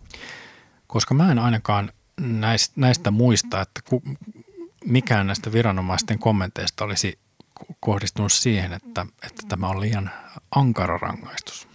Koska 0.88 1.14
mä 1.14 1.32
en 1.32 1.40
ainakaan 1.40 1.92
näistä, 2.22 2.74
näistä 2.76 3.12
muista, 3.12 3.62
että 3.62 3.82
ku, 3.90 4.04
mikään 4.86 5.28
näistä 5.28 5.52
viranomaisten 5.52 6.20
kommenteista 6.20 6.86
olisi 6.86 7.20
kohdistunut 7.80 8.32
siihen, 8.32 8.74
että, 8.74 9.06
että 9.28 9.44
tämä 9.48 9.68
on 9.68 9.82
liian 9.82 10.12
ankara 10.56 10.98
rangaistus 10.98 11.68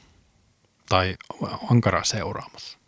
tai 0.88 1.16
ankara 1.70 2.04
seuraamus. 2.04 2.78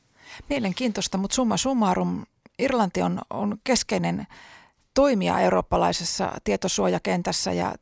Mielenkiintoista, 0.49 1.19
mutta 1.19 1.35
summa 1.35 1.57
summarum, 1.57 2.27
Irlanti 2.59 3.03
on, 3.03 3.21
on 3.31 3.59
keskeinen 3.65 4.27
toimija 4.95 5.41
eurooppalaisessa 5.41 6.33
tietosuojakentässä. 6.45 7.53
Ja 7.53 7.75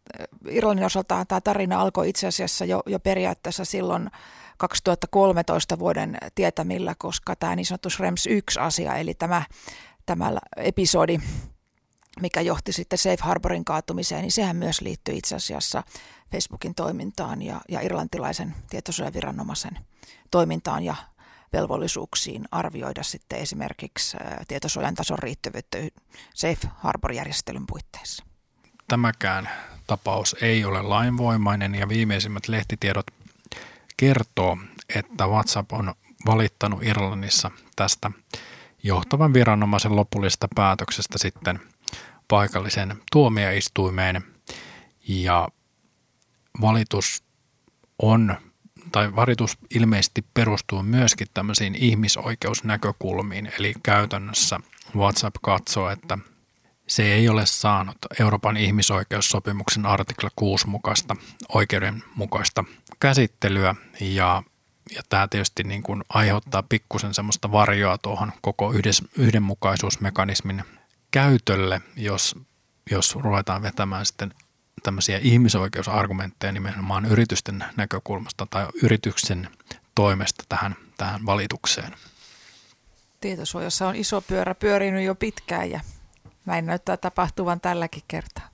Irlannin 0.48 0.86
osalta 0.86 1.24
tämä 1.24 1.40
tarina 1.40 1.80
alkoi 1.80 2.08
itse 2.08 2.26
asiassa 2.26 2.64
jo, 2.64 2.82
jo 2.86 2.98
periaatteessa 3.00 3.64
silloin 3.64 4.10
2013 4.58 5.78
vuoden 5.78 6.18
tietämillä, 6.34 6.94
koska 6.98 7.36
tämä 7.36 7.56
niin 7.56 7.66
sanottu 7.66 7.90
Schrems 7.90 8.26
1-asia, 8.26 8.94
eli 8.94 9.14
tämä, 9.14 9.42
tämä 10.06 10.32
episodi, 10.56 11.18
mikä 12.20 12.40
johti 12.40 12.72
sitten 12.72 12.98
Safe 12.98 13.18
Harborin 13.20 13.64
kaatumiseen, 13.64 14.22
niin 14.22 14.32
sehän 14.32 14.56
myös 14.56 14.80
liittyy 14.80 15.14
itse 15.14 15.36
asiassa 15.36 15.82
Facebookin 16.32 16.74
toimintaan 16.74 17.42
ja, 17.42 17.60
ja 17.68 17.80
irlantilaisen 17.80 18.54
tietosuojaviranomaisen 18.70 19.78
toimintaan 20.30 20.84
ja 20.84 20.94
velvollisuuksiin 21.52 22.44
arvioida 22.50 23.02
sitten 23.02 23.38
esimerkiksi 23.38 24.16
tietosuojan 24.48 24.94
tason 24.94 25.18
riittävyyttä 25.18 25.78
Safe 26.34 26.68
Harbor-järjestelyn 26.76 27.66
puitteissa. 27.66 28.24
Tämäkään 28.88 29.48
tapaus 29.86 30.36
ei 30.40 30.64
ole 30.64 30.82
lainvoimainen 30.82 31.74
ja 31.74 31.88
viimeisimmät 31.88 32.48
lehtitiedot 32.48 33.06
kertoo, 33.96 34.58
että 34.94 35.26
WhatsApp 35.26 35.72
on 35.72 35.94
valittanut 36.26 36.82
Irlannissa 36.82 37.50
tästä 37.76 38.10
johtavan 38.82 39.34
viranomaisen 39.34 39.96
lopullisesta 39.96 40.48
päätöksestä 40.54 41.18
sitten 41.18 41.60
paikallisen 42.28 43.02
tuomioistuimeen 43.12 44.24
ja 45.08 45.48
valitus 46.60 47.22
on 47.98 48.36
tai 48.92 49.16
valitus 49.16 49.58
ilmeisesti 49.74 50.24
perustuu 50.34 50.82
myöskin 50.82 51.26
tämmöisiin 51.34 51.74
ihmisoikeusnäkökulmiin, 51.74 53.50
eli 53.58 53.74
käytännössä 53.82 54.60
WhatsApp 54.96 55.36
katsoo, 55.42 55.90
että 55.90 56.18
se 56.86 57.14
ei 57.14 57.28
ole 57.28 57.46
saanut 57.46 57.96
Euroopan 58.20 58.56
ihmisoikeussopimuksen 58.56 59.86
artikla 59.86 60.30
6 60.36 60.66
mukaista 60.66 61.16
oikeudenmukaista 61.48 62.64
käsittelyä. 63.00 63.74
Ja, 64.00 64.42
ja 64.94 65.02
tämä 65.08 65.28
tietysti 65.28 65.64
niin 65.64 65.82
kuin 65.82 66.04
aiheuttaa 66.08 66.62
pikkusen 66.62 67.14
semmoista 67.14 67.52
varjoa 67.52 67.98
tuohon 67.98 68.32
koko 68.40 68.72
yhdenmukaisuusmekanismin 69.18 70.64
käytölle, 71.10 71.80
jos, 71.96 72.36
jos 72.90 73.16
ruvetaan 73.16 73.62
vetämään 73.62 74.06
sitten 74.06 74.34
tämmöisiä 74.82 75.18
ihmisoikeusargumentteja 75.22 76.52
nimenomaan 76.52 77.04
yritysten 77.04 77.64
näkökulmasta 77.76 78.46
tai 78.50 78.66
yrityksen 78.82 79.48
toimesta 79.94 80.44
tähän, 80.48 80.76
tähän 80.96 81.26
valitukseen. 81.26 81.92
Tietosuojassa 83.20 83.88
on 83.88 83.96
iso 83.96 84.20
pyörä 84.20 84.54
pyörinyt 84.54 85.04
jo 85.04 85.14
pitkään 85.14 85.70
ja 85.70 85.80
näin 86.46 86.66
näyttää 86.66 86.96
tapahtuvan 86.96 87.60
tälläkin 87.60 88.02
kertaa. 88.08 88.48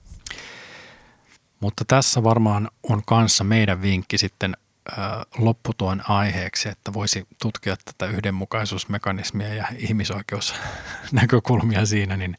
Mutta 1.59 1.85
tässä 1.87 2.23
varmaan 2.23 2.71
on 2.83 3.01
kanssa 3.05 3.43
meidän 3.43 3.81
vinkki 3.81 4.17
sitten 4.17 4.57
lopputuen 5.37 6.09
aiheeksi, 6.09 6.69
että 6.69 6.93
voisi 6.93 7.27
tutkia 7.41 7.75
tätä 7.85 8.05
yhdenmukaisuusmekanismia 8.05 9.53
ja 9.53 9.67
ihmisoikeusnäkökulmia 9.77 11.85
siinä, 11.85 12.17
niin 12.17 12.37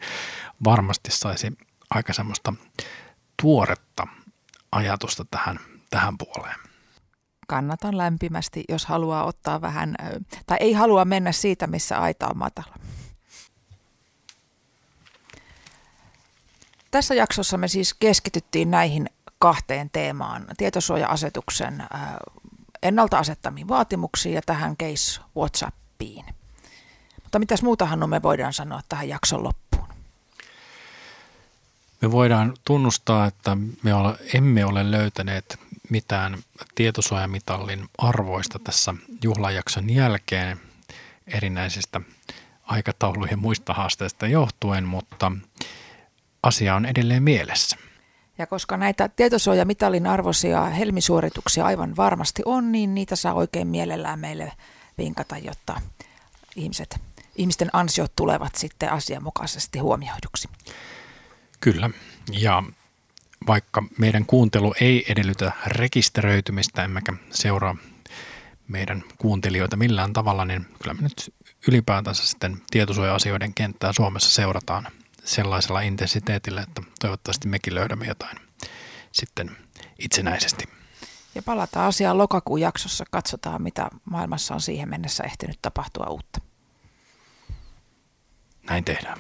varmasti 0.65 1.11
saisi 1.11 1.53
aika 1.91 2.13
semmoista 2.13 2.53
tuoretta 3.43 4.07
ajatusta 4.73 5.25
tähän, 5.31 5.59
tähän 5.91 6.19
puoleen. 6.19 6.57
Kannatan 7.49 7.97
lämpimästi, 7.99 8.65
jos 8.69 8.87
haluaa 8.87 9.25
ottaa 9.25 9.61
vähän, 9.61 9.95
tai 10.47 10.57
ei 10.61 10.73
halua 10.73 11.05
mennä 11.05 11.33
siitä, 11.33 11.67
missä 11.67 11.99
aita 11.99 12.29
on 12.29 12.39
matala. 12.39 12.75
Tässä 16.91 17.15
jaksossa 17.15 17.59
me 17.59 17.69
siis 17.69 17.95
keskityttiin 17.95 18.71
näihin 18.71 19.11
kahteen 19.39 19.91
teemaan, 19.91 20.47
tietosuoja-asetuksen 20.57 21.83
ennalta 22.83 23.19
asettamiin 23.19 23.69
vaatimuksiin 23.69 24.35
ja 24.35 24.43
tähän 24.47 24.77
case 24.77 25.21
WhatsAppiin. 25.37 26.25
Mutta 27.23 27.39
mitäs 27.39 27.63
muutahan 27.63 28.11
me 28.11 28.23
voidaan 28.23 28.53
sanoa 28.53 28.81
tähän 28.89 29.09
jakson 29.09 29.45
loppuun? 29.45 29.96
Me 32.01 32.11
voidaan 32.11 32.55
tunnustaa, 32.65 33.27
että 33.27 33.57
me 33.83 33.91
emme 34.35 34.65
ole 34.65 34.91
löytäneet 34.91 35.59
mitään 35.91 36.39
tietosuojamitallin 36.75 37.89
arvoista 37.99 38.59
tässä 38.59 38.95
juhlajakson 39.23 39.91
jälkeen 39.91 40.61
erinäisistä 41.27 42.01
aikataulujen 42.63 43.39
muista 43.39 43.75
haasteista 43.75 44.27
johtuen, 44.27 44.85
mutta 44.85 45.33
asia 46.43 46.75
on 46.75 46.87
edelleen 46.87 47.23
mielessä. 47.23 47.77
Ja 48.39 48.47
koska 48.47 48.77
näitä 48.77 49.09
tietosuojamitalin 49.09 50.07
arvoisia 50.07 50.65
helmisuorituksia 50.65 51.65
aivan 51.65 51.97
varmasti 51.97 52.43
on, 52.45 52.73
niin 52.73 52.95
niitä 52.95 53.17
saa 53.17 53.35
oikein 53.35 53.69
mielellään 53.69 54.19
meille 54.19 54.53
vinkata, 54.99 55.39
jotta 55.39 55.81
ihmiset, 56.57 57.01
ihmisten 57.37 57.71
ansiot 57.73 58.13
tulevat 58.17 58.55
sitten 58.55 58.93
asianmukaisesti 58.93 59.79
huomioiduksi. 59.79 60.49
Kyllä, 61.73 61.91
ja 62.33 62.63
vaikka 63.47 63.83
meidän 63.99 64.27
kuuntelu 64.27 64.75
ei 64.81 65.13
edellytä 65.13 65.53
rekisteröitymistä, 65.67 66.85
emmekä 66.85 67.13
seuraa 67.31 67.77
meidän 68.69 69.05
kuuntelijoita 69.19 69.77
millään 69.77 70.13
tavalla, 70.13 70.45
niin 70.45 70.67
kyllä 70.83 70.95
me 70.95 71.03
nyt 71.03 71.35
ylipäätänsä 71.69 72.27
sitten 72.27 72.57
tietosuoja-asioiden 72.71 73.55
kenttää 73.55 73.93
Suomessa 73.93 74.31
seurataan 74.31 74.89
sellaisella 75.25 75.81
intensiteetillä, 75.81 76.61
että 76.61 76.83
toivottavasti 77.01 77.49
mekin 77.49 77.75
löydämme 77.75 78.07
jotain 78.07 78.39
sitten 79.13 79.57
itsenäisesti. 79.99 80.65
Ja 81.35 81.43
palataan 81.43 81.87
asiaan 81.87 82.19
lokakuun 82.19 82.61
jaksossa, 82.61 83.05
katsotaan 83.11 83.63
mitä 83.63 83.89
maailmassa 84.05 84.55
on 84.55 84.61
siihen 84.61 84.89
mennessä 84.89 85.25
ehtinyt 85.25 85.59
tapahtua 85.63 86.07
uutta. 86.07 86.41
Näin 88.69 88.85
tehdään. 88.85 89.19